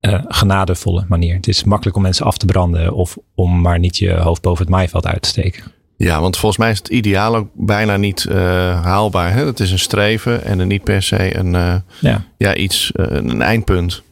eh, 0.00 0.22
genadevolle 0.28 1.04
manier. 1.08 1.34
Het 1.34 1.48
is 1.48 1.64
makkelijk 1.64 1.96
om 1.96 2.02
mensen 2.02 2.26
af 2.26 2.38
te 2.38 2.46
branden 2.46 2.92
of 2.92 3.18
om 3.34 3.60
maar 3.60 3.78
niet 3.78 3.96
je 3.96 4.12
hoofd 4.14 4.42
boven 4.42 4.64
het 4.64 4.74
maaiveld 4.74 5.06
uit 5.06 5.22
te 5.22 5.28
steken. 5.28 5.74
Ja, 5.96 6.20
want 6.20 6.36
volgens 6.36 6.60
mij 6.60 6.70
is 6.70 6.78
het 6.78 6.88
ideaal 6.88 7.36
ook 7.36 7.48
bijna 7.54 7.96
niet 7.96 8.24
eh, 8.24 8.36
haalbaar. 8.82 9.32
Hè? 9.32 9.46
Het 9.46 9.60
is 9.60 9.70
een 9.70 9.78
streven 9.78 10.44
en 10.44 10.58
een 10.58 10.68
niet 10.68 10.82
per 10.82 11.02
se 11.02 11.36
een, 11.36 11.54
eh, 11.54 11.76
Ja. 12.00 12.24
ja, 12.36 12.54
iets, 12.54 12.92
eh, 12.92 13.06
een 13.08 13.42
eindpunt. 13.42 14.02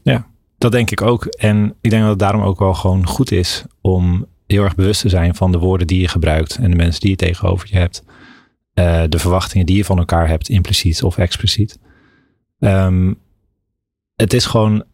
Dat 0.59 0.73
denk 0.73 0.91
ik 0.91 1.03
ook. 1.03 1.25
En 1.25 1.75
ik 1.81 1.91
denk 1.91 2.03
dat 2.03 2.11
het 2.11 2.19
daarom 2.19 2.43
ook 2.43 2.59
wel 2.59 2.75
gewoon 2.75 3.07
goed 3.07 3.33
is 3.33 3.65
om 3.81 4.27
heel 4.47 4.63
erg 4.63 4.75
bewust 4.75 5.01
te 5.01 5.09
zijn 5.09 5.35
van 5.35 5.53
de 5.53 5.59
woorden 5.59 5.87
die 5.87 6.01
je 6.01 6.09
gebruikt 6.09 6.57
en 6.57 6.71
de 6.71 6.77
mensen 6.77 7.01
die 7.01 7.11
je 7.11 7.17
tegenover 7.17 7.69
je 7.71 7.77
hebt. 7.77 8.05
de 9.09 9.19
verwachtingen 9.19 9.67
die 9.67 9.77
je 9.77 9.85
van 9.85 9.99
elkaar 9.99 10.29
hebt, 10.29 10.49
impliciet 10.49 11.03
of 11.03 11.19
expliciet. 11.19 11.79
Um, 12.59 13.19
het 14.17 14.33
is 14.33 14.47
gewoon 14.47 14.85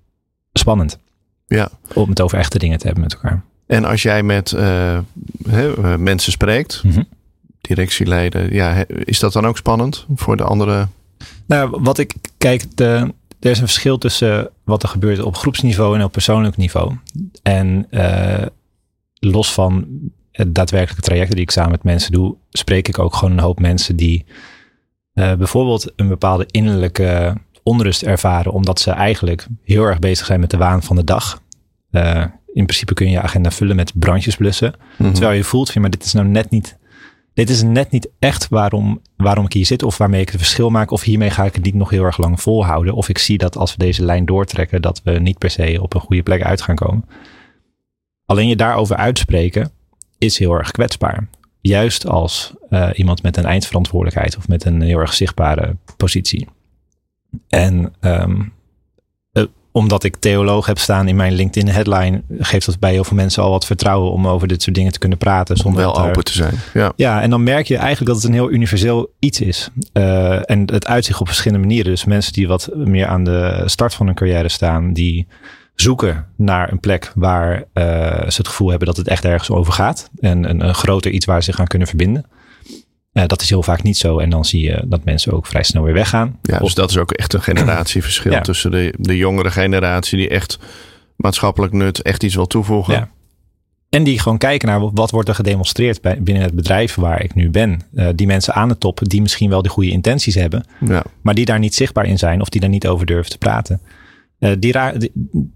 spannend. 0.52 0.98
Ja. 1.46 1.70
Om 1.94 2.08
het 2.08 2.20
over 2.20 2.38
echte 2.38 2.58
dingen 2.58 2.78
te 2.78 2.86
hebben 2.86 3.02
met 3.02 3.14
elkaar. 3.14 3.44
En 3.70 3.84
als 3.84 4.02
jij 4.02 4.22
met 4.22 4.52
uh, 4.52 4.98
he, 5.48 5.98
mensen 5.98 6.32
spreekt, 6.32 6.82
mm 6.84 6.90
-hmm. 6.90 7.08
directieleden, 7.60 8.52
ja, 8.52 8.84
is 8.88 9.18
dat 9.18 9.32
dan 9.32 9.46
ook 9.46 9.56
spannend 9.56 10.06
voor 10.14 10.36
de 10.36 10.42
andere? 10.42 10.88
Nou, 11.46 11.78
wat 11.80 11.98
ik 11.98 12.14
kijk, 12.38 12.76
de, 12.76 13.12
er 13.40 13.50
is 13.50 13.58
een 13.58 13.66
verschil 13.66 13.98
tussen 13.98 14.50
wat 14.64 14.82
er 14.82 14.88
gebeurt 14.88 15.22
op 15.22 15.36
groepsniveau 15.36 15.98
en 15.98 16.04
op 16.04 16.12
persoonlijk 16.12 16.56
niveau. 16.56 16.96
En 17.42 17.86
uh, 17.90 18.46
los 19.14 19.52
van 19.52 19.86
het 20.32 20.54
daadwerkelijke 20.54 21.02
trajecten 21.02 21.34
die 21.34 21.44
ik 21.44 21.50
samen 21.50 21.70
met 21.70 21.82
mensen 21.82 22.12
doe, 22.12 22.36
spreek 22.50 22.88
ik 22.88 22.98
ook 22.98 23.14
gewoon 23.14 23.32
een 23.32 23.44
hoop 23.44 23.60
mensen 23.60 23.96
die 23.96 24.24
uh, 25.14 25.34
bijvoorbeeld 25.34 25.92
een 25.96 26.08
bepaalde 26.08 26.46
innerlijke 26.50 27.36
onrust 27.62 28.02
ervaren, 28.02 28.52
omdat 28.52 28.80
ze 28.80 28.90
eigenlijk 28.90 29.46
heel 29.64 29.84
erg 29.84 29.98
bezig 29.98 30.26
zijn 30.26 30.40
met 30.40 30.50
de 30.50 30.56
waan 30.56 30.82
van 30.82 30.96
de 30.96 31.04
dag. 31.04 31.42
Uh, 31.90 32.24
in 32.52 32.64
principe 32.64 32.94
kun 32.94 33.06
je 33.06 33.12
je 33.12 33.20
agenda 33.20 33.50
vullen 33.50 33.76
met 33.76 33.92
brandjes 33.94 34.36
blussen. 34.36 34.74
Mm 34.76 35.06
-hmm. 35.06 35.14
Terwijl 35.14 35.36
je 35.36 35.44
voelt, 35.44 35.74
maar 35.74 35.90
dit 35.90 36.04
is 36.04 36.12
nou 36.12 36.26
net 36.26 36.50
niet, 36.50 36.78
dit 37.34 37.50
is 37.50 37.62
net 37.62 37.90
niet 37.90 38.08
echt 38.18 38.48
waarom, 38.48 39.00
waarom 39.16 39.44
ik 39.44 39.52
hier 39.52 39.66
zit 39.66 39.82
of 39.82 39.98
waarmee 39.98 40.20
ik 40.20 40.28
het 40.28 40.40
verschil 40.40 40.70
maak. 40.70 40.90
Of 40.90 41.02
hiermee 41.02 41.30
ga 41.30 41.44
ik 41.44 41.54
het 41.54 41.64
niet 41.64 41.74
nog 41.74 41.90
heel 41.90 42.04
erg 42.04 42.18
lang 42.18 42.40
volhouden. 42.40 42.94
Of 42.94 43.08
ik 43.08 43.18
zie 43.18 43.38
dat 43.38 43.56
als 43.56 43.72
we 43.72 43.78
deze 43.78 44.04
lijn 44.04 44.24
doortrekken, 44.24 44.82
dat 44.82 45.00
we 45.04 45.10
niet 45.10 45.38
per 45.38 45.50
se 45.50 45.78
op 45.82 45.94
een 45.94 46.00
goede 46.00 46.22
plek 46.22 46.42
uit 46.42 46.62
gaan 46.62 46.74
komen. 46.74 47.04
Alleen 48.26 48.48
je 48.48 48.56
daarover 48.56 48.96
uitspreken 48.96 49.70
is 50.18 50.38
heel 50.38 50.54
erg 50.54 50.70
kwetsbaar. 50.70 51.28
Juist 51.60 52.06
als 52.06 52.54
uh, 52.70 52.90
iemand 52.94 53.22
met 53.22 53.36
een 53.36 53.44
eindverantwoordelijkheid 53.44 54.36
of 54.36 54.48
met 54.48 54.64
een 54.64 54.80
heel 54.80 54.98
erg 54.98 55.14
zichtbare 55.14 55.76
positie. 55.96 56.48
En 57.48 57.94
um, 58.00 58.40
uh, 58.40 58.46
omdat 59.72 60.04
ik 60.04 60.16
theoloog 60.16 60.66
heb 60.66 60.78
staan 60.78 61.08
in 61.08 61.16
mijn 61.16 61.32
LinkedIn 61.32 61.72
headline, 61.72 62.22
geeft 62.38 62.66
dat 62.66 62.78
bij 62.78 62.92
heel 62.92 63.04
veel 63.04 63.16
mensen 63.16 63.42
al 63.42 63.50
wat 63.50 63.66
vertrouwen 63.66 64.12
om 64.12 64.28
over 64.28 64.48
dit 64.48 64.62
soort 64.62 64.76
dingen 64.76 64.92
te 64.92 64.98
kunnen 64.98 65.18
praten. 65.18 65.56
Zonder 65.56 65.80
wel 65.80 66.00
open 66.00 66.24
te 66.24 66.32
zijn. 66.32 66.54
Ja. 66.74 66.92
ja, 66.96 67.22
en 67.22 67.30
dan 67.30 67.42
merk 67.42 67.66
je 67.66 67.76
eigenlijk 67.76 68.06
dat 68.06 68.16
het 68.16 68.24
een 68.24 68.38
heel 68.38 68.50
universeel 68.50 69.12
iets 69.18 69.40
is. 69.40 69.70
Uh, 69.92 70.50
en 70.50 70.72
het 70.72 70.86
uitzicht 70.86 71.20
op 71.20 71.26
verschillende 71.26 71.66
manieren. 71.66 71.90
Dus 71.90 72.04
mensen 72.04 72.32
die 72.32 72.48
wat 72.48 72.70
meer 72.74 73.06
aan 73.06 73.24
de 73.24 73.62
start 73.64 73.94
van 73.94 74.06
hun 74.06 74.14
carrière 74.14 74.48
staan, 74.48 74.92
die 74.92 75.26
zoeken 75.74 76.26
naar 76.36 76.72
een 76.72 76.80
plek 76.80 77.12
waar 77.14 77.56
uh, 77.56 77.64
ze 78.28 78.36
het 78.36 78.48
gevoel 78.48 78.68
hebben 78.68 78.86
dat 78.86 78.96
het 78.96 79.08
echt 79.08 79.24
ergens 79.24 79.50
over 79.50 79.72
gaat. 79.72 80.10
En 80.20 80.50
een, 80.50 80.60
een 80.60 80.74
groter 80.74 81.10
iets 81.10 81.26
waar 81.26 81.42
ze 81.42 81.50
zich 81.50 81.60
aan 81.60 81.66
kunnen 81.66 81.88
verbinden. 81.88 82.24
Uh, 83.12 83.26
dat 83.26 83.42
is 83.42 83.48
heel 83.48 83.62
vaak 83.62 83.82
niet 83.82 83.96
zo. 83.96 84.18
En 84.18 84.30
dan 84.30 84.44
zie 84.44 84.62
je 84.62 84.82
dat 84.86 85.04
mensen 85.04 85.32
ook 85.32 85.46
vrij 85.46 85.62
snel 85.62 85.82
weer 85.82 85.94
weggaan. 85.94 86.38
Ja, 86.42 86.58
dus 86.58 86.74
dat 86.74 86.90
is 86.90 86.98
ook 86.98 87.12
echt 87.12 87.32
een 87.32 87.42
generatieverschil 87.42 88.32
ja. 88.32 88.40
tussen 88.40 88.70
de, 88.70 88.94
de 88.98 89.16
jongere 89.16 89.50
generatie 89.50 90.18
die 90.18 90.28
echt 90.28 90.58
maatschappelijk 91.16 91.72
nut 91.72 92.02
echt 92.02 92.22
iets 92.22 92.34
wil 92.34 92.46
toevoegen. 92.46 92.94
Ja. 92.94 93.10
En 93.88 94.04
die 94.04 94.18
gewoon 94.18 94.38
kijken 94.38 94.68
naar 94.68 94.92
wat 94.92 95.10
wordt 95.10 95.28
er 95.28 95.34
gedemonstreerd 95.34 96.00
bij, 96.00 96.22
binnen 96.22 96.42
het 96.42 96.54
bedrijf 96.54 96.94
waar 96.94 97.22
ik 97.22 97.34
nu 97.34 97.50
ben. 97.50 97.80
Uh, 97.94 98.08
die 98.14 98.26
mensen 98.26 98.54
aan 98.54 98.68
de 98.68 98.78
top 98.78 99.00
die 99.02 99.22
misschien 99.22 99.50
wel 99.50 99.62
de 99.62 99.68
goede 99.68 99.90
intenties 99.90 100.34
hebben, 100.34 100.64
ja. 100.80 101.02
maar 101.22 101.34
die 101.34 101.44
daar 101.44 101.58
niet 101.58 101.74
zichtbaar 101.74 102.06
in 102.06 102.18
zijn 102.18 102.40
of 102.40 102.48
die 102.48 102.60
daar 102.60 102.70
niet 102.70 102.86
over 102.86 103.06
durven 103.06 103.30
te 103.30 103.38
praten. 103.38 103.80
Uh, 104.38 104.52
die, 104.58 104.72
raar, 104.72 104.98
die, 104.98 105.12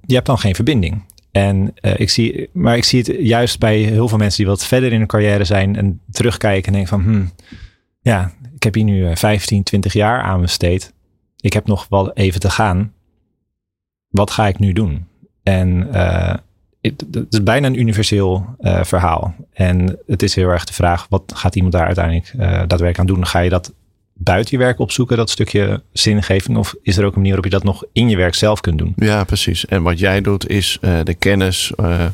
je 0.07 0.14
hebt 0.14 0.27
dan 0.27 0.38
geen 0.38 0.55
verbinding. 0.55 1.03
En 1.35 1.75
uh, 1.81 1.92
ik 2.01 2.11
zie, 2.11 2.49
maar 2.53 2.77
ik 2.77 2.85
zie 2.85 2.99
het 2.99 3.16
juist 3.18 3.59
bij 3.59 3.79
heel 3.79 4.09
veel 4.09 4.18
mensen 4.18 4.38
die 4.38 4.53
wat 4.53 4.64
verder 4.64 4.92
in 4.92 4.99
hun 4.99 5.07
carrière 5.07 5.44
zijn 5.44 5.77
en 5.77 6.01
terugkijken 6.11 6.66
en 6.66 6.73
denken 6.73 6.90
van, 6.90 7.03
hmm, 7.03 7.33
ja, 8.01 8.33
ik 8.55 8.62
heb 8.62 8.75
hier 8.75 8.85
nu 8.85 9.16
15, 9.16 9.62
20 9.62 9.92
jaar 9.92 10.23
aan 10.23 10.40
besteed. 10.40 10.92
Ik 11.40 11.53
heb 11.53 11.66
nog 11.66 11.87
wel 11.88 12.12
even 12.12 12.40
te 12.40 12.51
gaan. 12.51 12.92
Wat 14.09 14.31
ga 14.31 14.47
ik 14.47 14.59
nu 14.59 14.73
doen? 14.73 15.07
En 15.42 15.88
uh, 15.92 16.35
het, 16.81 17.05
is 17.31 17.42
bijna 17.42 17.66
een 17.66 17.81
universeel 17.81 18.57
verhaal. 18.83 19.35
En 19.53 19.99
het 20.07 20.23
is 20.23 20.35
heel 20.35 20.49
erg 20.49 20.64
de 20.64 20.73
vraag, 20.73 21.07
wat 21.09 21.33
gaat 21.35 21.55
iemand 21.55 21.73
daar 21.73 21.87
uiteindelijk 21.87 22.33
daadwerkelijk 22.38 22.99
aan 22.99 23.07
doen? 23.07 23.27
Ga 23.27 23.38
je 23.38 23.51
dat 23.51 23.75
buiten 24.14 24.59
je 24.59 24.64
werk 24.64 24.79
opzoeken, 24.79 25.16
dat 25.16 25.31
stukje 25.31 25.83
zingeving? 25.92 26.57
Of 26.57 26.74
is 26.83 26.96
er 26.96 27.05
ook 27.05 27.14
een 27.14 27.20
manier 27.20 27.35
waarop 27.35 27.53
je 27.53 27.59
dat 27.59 27.64
nog 27.64 27.85
in 27.92 28.09
je 28.09 28.16
werk 28.16 28.35
zelf 28.35 28.61
kunt 28.61 28.79
doen? 28.79 28.92
Ja, 28.96 29.24
precies. 29.24 29.66
En 29.66 29.83
wat 29.83 29.98
jij 29.98 30.20
doet 30.20 30.48
is 30.48 30.79
uh, 30.81 30.98
de 31.05 31.14
kennis 31.14 31.72
uh, 31.81 32.05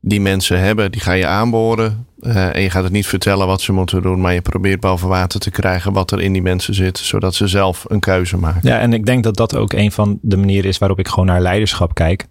die 0.00 0.20
mensen 0.20 0.60
hebben, 0.60 0.92
die 0.92 1.00
ga 1.00 1.12
je 1.12 1.26
aanboren. 1.26 2.06
Uh, 2.20 2.54
en 2.54 2.62
je 2.62 2.70
gaat 2.70 2.82
het 2.82 2.92
niet 2.92 3.06
vertellen 3.06 3.46
wat 3.46 3.60
ze 3.60 3.72
moeten 3.72 4.02
doen, 4.02 4.20
maar 4.20 4.34
je 4.34 4.40
probeert 4.40 4.80
boven 4.80 5.08
water 5.08 5.40
te 5.40 5.50
krijgen 5.50 5.92
wat 5.92 6.10
er 6.10 6.20
in 6.20 6.32
die 6.32 6.42
mensen 6.42 6.74
zit, 6.74 6.98
zodat 6.98 7.34
ze 7.34 7.46
zelf 7.46 7.84
een 7.88 8.00
keuze 8.00 8.36
maken. 8.36 8.68
Ja, 8.68 8.78
en 8.78 8.92
ik 8.92 9.06
denk 9.06 9.24
dat 9.24 9.36
dat 9.36 9.56
ook 9.56 9.72
een 9.72 9.92
van 9.92 10.18
de 10.22 10.36
manieren 10.36 10.68
is 10.70 10.78
waarop 10.78 10.98
ik 10.98 11.08
gewoon 11.08 11.26
naar 11.26 11.40
leiderschap 11.40 11.94
kijk. 11.94 12.26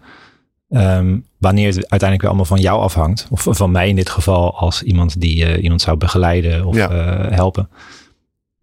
Um, 0.69 1.25
wanneer 1.37 1.67
het 1.67 1.75
uiteindelijk 1.75 2.21
weer 2.21 2.29
allemaal 2.29 2.45
van 2.45 2.59
jou 2.59 2.81
afhangt, 2.81 3.27
of 3.29 3.47
van 3.49 3.71
mij 3.71 3.89
in 3.89 3.95
dit 3.95 4.09
geval, 4.09 4.57
als 4.57 4.81
iemand 4.81 5.21
die 5.21 5.61
iemand 5.61 5.81
zou 5.81 5.97
begeleiden 5.97 6.65
of 6.65 6.75
ja. 6.75 6.89
helpen. 7.29 7.69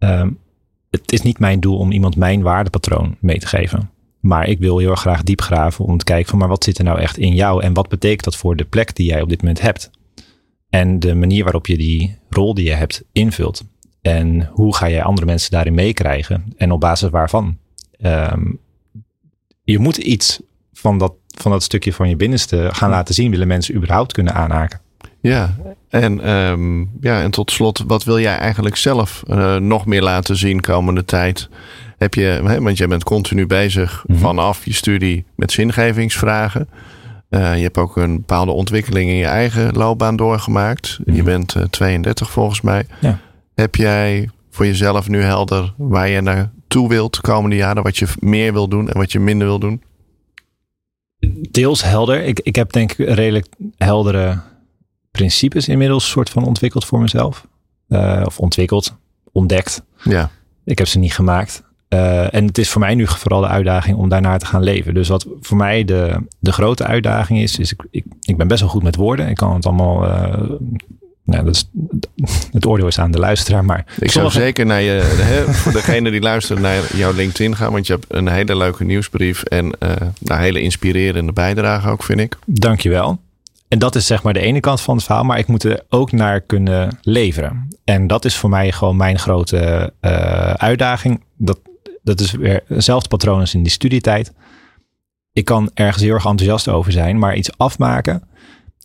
Um, 0.03 0.39
het 0.89 1.11
is 1.11 1.21
niet 1.21 1.39
mijn 1.39 1.59
doel 1.59 1.77
om 1.77 1.91
iemand 1.91 2.15
mijn 2.15 2.41
waardepatroon 2.41 3.17
mee 3.19 3.39
te 3.39 3.47
geven. 3.47 3.89
Maar 4.19 4.47
ik 4.47 4.59
wil 4.59 4.77
heel 4.77 4.95
graag 4.95 5.23
diep 5.23 5.41
graven 5.41 5.85
om 5.85 5.97
te 5.97 6.05
kijken 6.05 6.29
van 6.29 6.39
maar 6.39 6.47
wat 6.47 6.63
zit 6.63 6.77
er 6.77 6.83
nou 6.83 6.99
echt 6.99 7.17
in 7.17 7.33
jou 7.33 7.63
en 7.63 7.73
wat 7.73 7.89
betekent 7.89 8.23
dat 8.23 8.35
voor 8.35 8.55
de 8.55 8.65
plek 8.65 8.95
die 8.95 9.07
jij 9.07 9.21
op 9.21 9.29
dit 9.29 9.41
moment 9.41 9.61
hebt. 9.61 9.91
En 10.69 10.99
de 10.99 11.15
manier 11.15 11.43
waarop 11.43 11.67
je 11.67 11.77
die 11.77 12.17
rol 12.29 12.53
die 12.53 12.65
je 12.65 12.73
hebt 12.73 13.03
invult. 13.11 13.63
En 14.01 14.49
hoe 14.51 14.75
ga 14.75 14.89
jij 14.89 15.03
andere 15.03 15.25
mensen 15.25 15.51
daarin 15.51 15.73
meekrijgen 15.73 16.53
en 16.57 16.71
op 16.71 16.79
basis 16.79 17.09
waarvan. 17.09 17.57
Um, 18.01 18.59
je 19.63 19.79
moet 19.79 19.97
iets 19.97 20.41
van 20.73 20.97
dat, 20.97 21.13
van 21.27 21.51
dat 21.51 21.63
stukje 21.63 21.93
van 21.93 22.09
je 22.09 22.15
binnenste 22.15 22.69
gaan 22.71 22.89
laten 22.89 23.13
zien, 23.13 23.31
willen 23.31 23.47
mensen 23.47 23.75
überhaupt 23.75 24.11
kunnen 24.11 24.33
aanhaken. 24.33 24.79
Ja, 25.23 25.55
en, 25.89 26.29
um, 26.29 26.91
ja, 27.01 27.21
en 27.21 27.31
tot 27.31 27.51
slot, 27.51 27.83
wat 27.87 28.03
wil 28.03 28.19
jij 28.19 28.37
eigenlijk 28.37 28.75
zelf 28.75 29.23
uh, 29.27 29.55
nog 29.55 29.85
meer 29.85 30.01
laten 30.01 30.35
zien 30.35 30.61
komende 30.61 31.05
tijd? 31.05 31.49
Heb 31.97 32.13
je, 32.13 32.23
hè, 32.23 32.61
want 32.61 32.77
jij 32.77 32.87
bent 32.87 33.03
continu 33.03 33.47
bezig 33.47 34.03
mm 34.07 34.15
-hmm. 34.15 34.23
vanaf 34.23 34.65
je 34.65 34.73
studie 34.73 35.25
met 35.35 35.51
zingevingsvragen. 35.51 36.69
Uh, 37.29 37.55
je 37.55 37.63
hebt 37.63 37.77
ook 37.77 37.97
een 37.97 38.15
bepaalde 38.15 38.51
ontwikkeling 38.51 39.09
in 39.09 39.15
je 39.15 39.25
eigen 39.25 39.73
loopbaan 39.73 40.15
doorgemaakt. 40.15 40.97
Mm 40.99 41.05
-hmm. 41.05 41.15
Je 41.15 41.23
bent 41.23 41.55
uh, 41.55 41.63
32 41.63 42.31
volgens 42.31 42.61
mij. 42.61 42.85
Ja. 42.99 43.19
Heb 43.55 43.75
jij 43.75 44.29
voor 44.51 44.65
jezelf 44.65 45.09
nu 45.09 45.21
helder 45.21 45.73
waar 45.77 46.09
je 46.09 46.21
naartoe 46.21 46.89
wilt 46.89 47.15
de 47.15 47.21
komende 47.21 47.55
jaren? 47.55 47.83
Wat 47.83 47.97
je 47.97 48.07
meer 48.19 48.53
wil 48.53 48.67
doen 48.67 48.89
en 48.89 48.97
wat 48.97 49.11
je 49.11 49.19
minder 49.19 49.47
wil 49.47 49.59
doen? 49.59 49.81
Deels 51.51 51.83
helder. 51.83 52.23
Ik, 52.23 52.39
ik 52.39 52.55
heb 52.55 52.71
denk 52.71 52.91
ik 52.91 53.07
redelijk 53.07 53.47
heldere 53.77 54.51
principes 55.17 55.67
inmiddels 55.67 56.09
soort 56.09 56.29
van 56.29 56.45
ontwikkeld 56.45 56.85
voor 56.85 56.99
mezelf. 56.99 57.47
Uh, 57.89 58.21
of 58.25 58.39
ontwikkeld, 58.39 58.95
ontdekt. 59.31 59.83
Ja. 60.03 60.29
Ik 60.65 60.77
heb 60.77 60.87
ze 60.87 60.99
niet 60.99 61.13
gemaakt. 61.13 61.63
Uh, 61.89 62.33
en 62.33 62.45
het 62.45 62.57
is 62.57 62.69
voor 62.69 62.81
mij 62.81 62.95
nu 62.95 63.07
vooral 63.07 63.41
de 63.41 63.47
uitdaging 63.47 63.97
om 63.97 64.09
daarnaar 64.09 64.39
te 64.39 64.45
gaan 64.45 64.63
leven. 64.63 64.93
Dus 64.93 65.07
wat 65.07 65.27
voor 65.41 65.57
mij 65.57 65.83
de, 65.83 66.25
de 66.39 66.51
grote 66.51 66.83
uitdaging 66.83 67.39
is, 67.39 67.59
is 67.59 67.71
ik, 67.71 67.85
ik, 67.91 68.05
ik 68.21 68.37
ben 68.37 68.47
best 68.47 68.61
wel 68.61 68.69
goed 68.69 68.83
met 68.83 68.95
woorden. 68.95 69.29
Ik 69.29 69.35
kan 69.35 69.53
het 69.53 69.65
allemaal. 69.65 70.05
Uh, 70.05 70.49
nou, 71.23 71.45
dat 71.45 71.55
is, 71.55 71.69
het 72.51 72.65
oordeel 72.65 72.87
is 72.87 72.99
aan 72.99 73.11
de 73.11 73.19
luisteraar, 73.19 73.65
maar... 73.65 73.85
Ik 73.99 74.11
zou 74.11 74.31
zeker 74.31 74.65
naar 74.65 74.81
je, 74.81 74.91
hè, 75.31 75.53
voor 75.53 75.71
degene 75.71 76.11
die 76.11 76.21
luistert 76.21 76.59
naar 76.59 76.95
jouw 76.95 77.13
LinkedIn 77.13 77.55
gaan, 77.55 77.71
want 77.71 77.87
je 77.87 77.93
hebt 77.93 78.05
een 78.07 78.27
hele 78.27 78.57
leuke 78.57 78.83
nieuwsbrief 78.83 79.43
en 79.43 79.65
uh, 79.65 79.89
een 80.23 80.37
hele 80.37 80.61
inspirerende 80.61 81.31
bijdrage 81.31 81.89
ook, 81.89 82.03
vind 82.03 82.19
ik. 82.19 82.37
Dankjewel. 82.45 83.19
En 83.73 83.79
dat 83.79 83.95
is 83.95 84.05
zeg 84.05 84.23
maar 84.23 84.33
de 84.33 84.39
ene 84.39 84.59
kant 84.59 84.81
van 84.81 84.95
het 84.95 85.05
verhaal, 85.05 85.23
maar 85.23 85.37
ik 85.37 85.47
moet 85.47 85.63
er 85.63 85.85
ook 85.89 86.11
naar 86.11 86.41
kunnen 86.41 86.97
leveren. 87.01 87.67
En 87.83 88.07
dat 88.07 88.25
is 88.25 88.35
voor 88.35 88.49
mij 88.49 88.71
gewoon 88.71 88.95
mijn 88.95 89.19
grote 89.19 89.93
uh, 90.01 90.11
uitdaging. 90.53 91.23
Dat, 91.37 91.59
dat 92.03 92.19
is 92.19 92.31
weer 92.31 92.63
hetzelfde 92.67 93.07
patroon 93.07 93.39
als 93.39 93.53
in 93.53 93.63
die 93.63 93.71
studietijd. 93.71 94.33
Ik 95.31 95.45
kan 95.45 95.71
ergens 95.73 96.03
heel 96.03 96.13
erg 96.13 96.25
enthousiast 96.25 96.67
over 96.67 96.91
zijn, 96.91 97.19
maar 97.19 97.35
iets 97.35 97.57
afmaken 97.57 98.23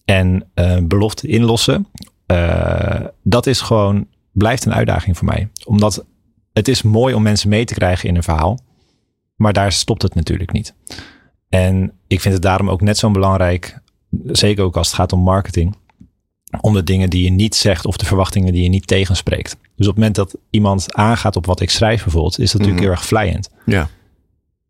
en 0.05 0.51
uh, 0.55 0.77
belofte 0.83 1.29
inlossen, 1.29 1.87
uh, 2.27 3.01
dat 3.23 3.47
is 3.47 3.61
gewoon, 3.61 4.07
blijft 4.33 4.65
een 4.65 4.75
uitdaging 4.75 5.17
voor 5.17 5.27
mij. 5.27 5.49
Omdat 5.65 6.05
het 6.53 6.69
is 6.69 6.83
mooi 6.83 7.15
om 7.15 7.23
mensen 7.23 7.49
mee 7.49 7.65
te 7.65 7.75
krijgen 7.75 8.09
in 8.09 8.17
een 8.17 8.23
verhaal, 8.23 8.59
maar 9.37 9.53
daar 9.53 9.73
stopt 9.73 10.03
het 10.03 10.15
natuurlijk 10.15 10.53
niet. 10.53 10.75
En 11.49 11.93
ik 12.07 12.21
vind 12.21 12.35
het 12.35 12.43
daarom 12.43 12.71
ook 12.71 12.81
net 12.81 12.99
zo'n 12.99 13.13
belangrijk 13.13 13.81
zeker 14.27 14.65
ook 14.65 14.77
als 14.77 14.87
het 14.87 14.97
gaat 14.97 15.13
om 15.13 15.21
marketing, 15.21 15.77
om 16.61 16.75
de 16.75 16.83
dingen 16.83 17.11
die 17.11 17.25
je 17.25 17.31
niet 17.31 17.55
zegt 17.55 17.87
of 17.87 17.97
de 17.97 18.07
verwachtingen 18.07 18.53
die 18.53 18.63
je 18.63 18.69
niet 18.69 18.87
tegenspreekt. 18.87 19.57
Dus 19.77 19.87
op 19.87 19.95
het 19.95 19.95
moment 19.95 20.15
dat 20.15 20.37
iemand 20.51 20.95
aangaat 20.95 21.37
op 21.37 21.47
wat 21.47 21.61
ik 21.61 21.71
schrijf 21.71 22.03
bijvoorbeeld, 22.03 22.39
is 22.39 22.51
dat 22.51 22.61
natuurlijk 22.61 22.79
mm. 22.79 22.85
heel 22.89 22.97
erg 22.97 23.07
vlijend. 23.07 23.51
Ja. 23.67 23.89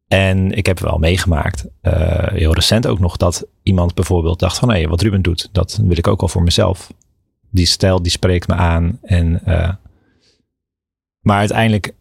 En 0.09 0.53
ik 0.53 0.67
heb 0.67 0.79
wel 0.79 0.99
meegemaakt, 0.99 1.67
uh, 1.83 1.93
heel 2.29 2.55
recent 2.55 2.87
ook 2.87 2.99
nog, 2.99 3.17
dat 3.17 3.47
iemand 3.63 3.95
bijvoorbeeld 3.95 4.39
dacht 4.39 4.59
van 4.59 4.69
hé, 4.69 4.79
hey, 4.79 4.89
wat 4.89 5.01
Ruben 5.01 5.23
doet, 5.23 5.49
dat 5.53 5.81
wil 5.83 5.97
ik 5.97 6.07
ook 6.07 6.23
al 6.23 6.29
voor 6.29 6.43
mezelf. 6.43 6.93
Die 7.51 7.67
stijl 7.67 8.03
die 8.03 8.11
spreekt 8.11 8.49
me 8.49 8.55
aan 8.55 8.99
en 9.03 9.41
uh, 9.47 9.73
Maar 11.21 11.39
uiteindelijk 11.39 11.95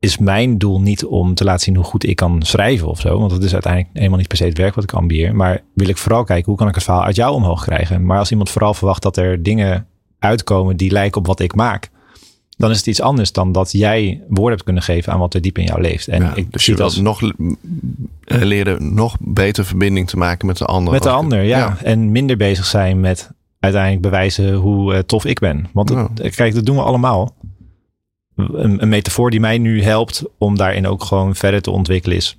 is 0.00 0.18
mijn 0.18 0.58
doel 0.58 0.80
niet 0.80 1.04
om 1.04 1.34
te 1.34 1.44
laten 1.44 1.60
zien 1.64 1.74
hoe 1.76 1.84
goed 1.84 2.06
ik 2.06 2.16
kan 2.16 2.42
schrijven 2.42 2.88
of 2.88 3.00
zo. 3.00 3.18
Want 3.18 3.30
dat 3.30 3.42
is 3.42 3.52
uiteindelijk 3.52 3.92
helemaal 3.96 4.18
niet 4.18 4.28
per 4.28 4.36
se 4.36 4.44
het 4.44 4.58
werk 4.58 4.74
wat 4.74 4.84
ik 4.84 4.92
ambieer. 4.92 5.36
Maar 5.36 5.62
wil 5.74 5.88
ik 5.88 5.96
vooral 5.96 6.24
kijken 6.24 6.46
hoe 6.46 6.56
kan 6.56 6.68
ik 6.68 6.74
het 6.74 6.84
verhaal 6.84 7.04
uit 7.04 7.16
jou 7.16 7.34
omhoog 7.34 7.64
krijgen. 7.64 8.06
Maar 8.06 8.18
als 8.18 8.30
iemand 8.30 8.50
vooral 8.50 8.74
verwacht 8.74 9.02
dat 9.02 9.16
er 9.16 9.42
dingen 9.42 9.86
uitkomen 10.18 10.76
die 10.76 10.90
lijken 10.90 11.20
op 11.20 11.26
wat 11.26 11.40
ik 11.40 11.54
maak. 11.54 11.90
Dan 12.56 12.70
is 12.70 12.76
het 12.76 12.86
iets 12.86 13.00
anders 13.00 13.32
dan 13.32 13.52
dat 13.52 13.72
jij 13.72 14.20
woorden 14.28 14.50
hebt 14.52 14.62
kunnen 14.64 14.82
geven 14.82 15.12
aan 15.12 15.18
wat 15.18 15.34
er 15.34 15.40
diep 15.40 15.58
in 15.58 15.64
jou 15.64 15.80
leeft. 15.80 16.08
En 16.08 16.22
Ja, 16.22 16.34
ik 16.34 16.52
dus 16.52 16.64
zie 16.64 16.72
je 16.72 16.78
wilt 16.78 16.90
als 16.92 17.00
nog 17.00 17.22
eh, 17.22 18.40
leren 18.42 18.94
nog 18.94 19.16
beter 19.20 19.64
verbinding 19.64 20.08
te 20.08 20.16
maken 20.16 20.46
met 20.46 20.56
de 20.58 20.64
ander. 20.64 20.92
met 20.92 21.02
de 21.02 21.10
ander, 21.10 21.42
ja. 21.42 21.76
En 21.82 22.12
minder 22.12 22.36
bezig 22.36 22.64
zijn 22.66 23.00
met 23.00 23.30
uiteindelijk 23.60 24.02
bewijzen 24.02 24.54
hoe 24.54 24.94
eh, 24.94 24.98
tof 24.98 25.24
ik 25.24 25.38
ben. 25.38 25.68
Want 25.72 25.88
dat- 25.88 26.10
Ja. 26.14 26.28
kijk, 26.28 26.54
dat 26.54 26.64
doen 26.66 26.76
we 26.76 26.82
allemaal. 26.82 27.34
Een, 28.52 28.82
een 28.82 28.88
metafoor 28.88 29.30
die 29.30 29.40
mij 29.40 29.58
nu 29.58 29.82
helpt 29.82 30.24
om 30.38 30.56
daarin 30.56 30.86
ook 30.86 31.04
gewoon 31.04 31.34
verder 31.34 31.62
te 31.62 31.70
ontwikkelen 31.70 32.16
is. 32.16 32.38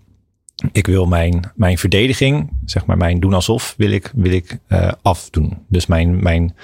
Ik 0.71 0.87
wil 0.87 1.05
mijn, 1.05 1.51
mijn 1.55 1.77
verdediging, 1.77 2.49
zeg 2.65 2.85
maar 2.85 2.97
mijn 2.97 3.19
doen 3.19 3.33
alsof, 3.33 3.73
wil 3.77 3.91
ik, 3.91 4.11
wil 4.15 4.31
ik 4.31 4.57
eh, 4.67 4.91
afdoen. 5.01 5.57
Dus 5.67 5.85
mijn, 5.85 6.23
mijn 6.23 6.55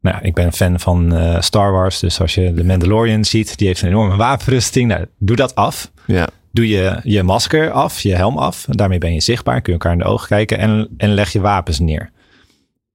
nou, 0.00 0.16
ja, 0.16 0.22
ik 0.22 0.34
ben 0.34 0.44
een 0.44 0.52
fan 0.52 0.80
van 0.80 1.14
eh, 1.14 1.40
Star 1.40 1.72
Wars. 1.72 2.00
Dus 2.00 2.20
als 2.20 2.34
je 2.34 2.54
de 2.54 2.64
Mandalorian 2.64 3.24
ziet, 3.24 3.58
die 3.58 3.66
heeft 3.66 3.82
een 3.82 3.88
enorme 3.88 4.16
wapenrusting. 4.16 4.88
Nou, 4.88 5.06
doe 5.18 5.36
dat 5.36 5.54
af. 5.54 5.90
Ja, 6.06 6.28
Doe 6.52 6.68
je 6.68 7.00
je 7.02 7.22
masker 7.22 7.70
af, 7.70 8.00
je 8.00 8.14
helm 8.14 8.38
af. 8.38 8.66
Daarmee 8.68 8.98
ben 8.98 9.14
je 9.14 9.20
zichtbaar, 9.20 9.60
kun 9.60 9.72
je 9.72 9.78
elkaar 9.78 9.92
in 9.92 9.98
de 9.98 10.04
ogen 10.04 10.28
kijken 10.28 10.58
en, 10.58 10.88
en 10.96 11.14
leg 11.14 11.32
je 11.32 11.40
wapens 11.40 11.78
neer. 11.78 12.10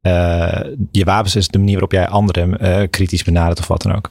Eh, 0.02 0.62
je 0.92 1.04
wapens 1.04 1.36
is 1.36 1.48
de 1.48 1.58
manier 1.58 1.74
waarop 1.74 1.92
jij 1.92 2.08
anderen 2.08 2.90
kritisch 2.90 3.24
benadert 3.24 3.60
of 3.60 3.68
wat 3.68 3.82
dan 3.82 3.96
ook. 3.96 4.10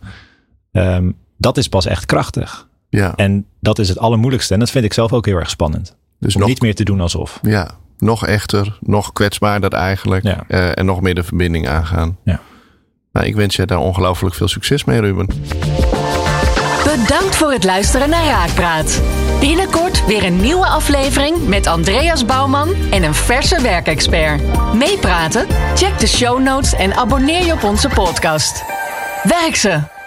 Ehm, 0.72 1.10
dat 1.38 1.56
is 1.56 1.68
pas 1.68 1.86
echt 1.86 2.06
krachtig. 2.06 2.66
ja. 2.88 3.12
En 3.16 3.46
dat 3.60 3.78
is 3.78 3.88
het 3.88 3.98
allermoeilijkste. 3.98 4.54
En 4.54 4.60
dat 4.60 4.70
vind 4.70 4.84
ik 4.84 4.92
zelf 4.92 5.12
ook 5.12 5.26
heel 5.26 5.36
erg 5.36 5.50
spannend. 5.50 5.96
dus 6.20 6.34
Om 6.34 6.40
nog, 6.40 6.48
niet 6.48 6.60
meer 6.62 6.74
te 6.74 6.84
doen 6.84 7.00
alsof. 7.00 7.38
ja, 7.42 7.70
nog 7.98 8.26
echter, 8.26 8.78
nog 8.80 9.12
kwetsbaarder 9.12 9.72
eigenlijk. 9.72 10.24
Ja. 10.24 10.44
Eh, 10.48 10.78
en 10.78 10.86
nog 10.86 11.00
meer 11.00 11.14
de 11.14 11.22
verbinding 11.24 11.68
aangaan. 11.68 12.16
Ja. 12.24 12.40
Nou, 13.12 13.26
ik 13.26 13.34
wens 13.34 13.56
je 13.56 13.66
daar 13.66 13.78
ongelooflijk 13.78 14.34
veel 14.34 14.48
succes 14.48 14.84
mee, 14.84 15.00
Ruben. 15.00 15.26
Bedankt 16.84 17.36
voor 17.36 17.52
het 17.52 17.64
luisteren 17.64 18.10
naar 18.10 18.24
Raakpraat. 18.24 19.02
Binnenkort 19.40 20.06
weer 20.06 20.24
een 20.24 20.40
nieuwe 20.40 20.66
aflevering 20.66 21.48
met 21.48 21.66
Andreas 21.66 22.24
Bouwman 22.24 22.68
en 22.90 23.02
een 23.02 23.14
verse 23.14 23.62
werkexpert. 23.62 24.42
Meepraten? 24.74 25.46
Check 25.74 25.98
de 25.98 26.06
show 26.06 26.40
notes 26.42 26.72
en 26.74 26.94
abonneer 26.94 27.46
je 27.46 27.52
op 27.52 27.62
onze 27.64 27.88
podcast. 27.88 28.64
Werk 29.22 29.56
ze! 29.56 29.97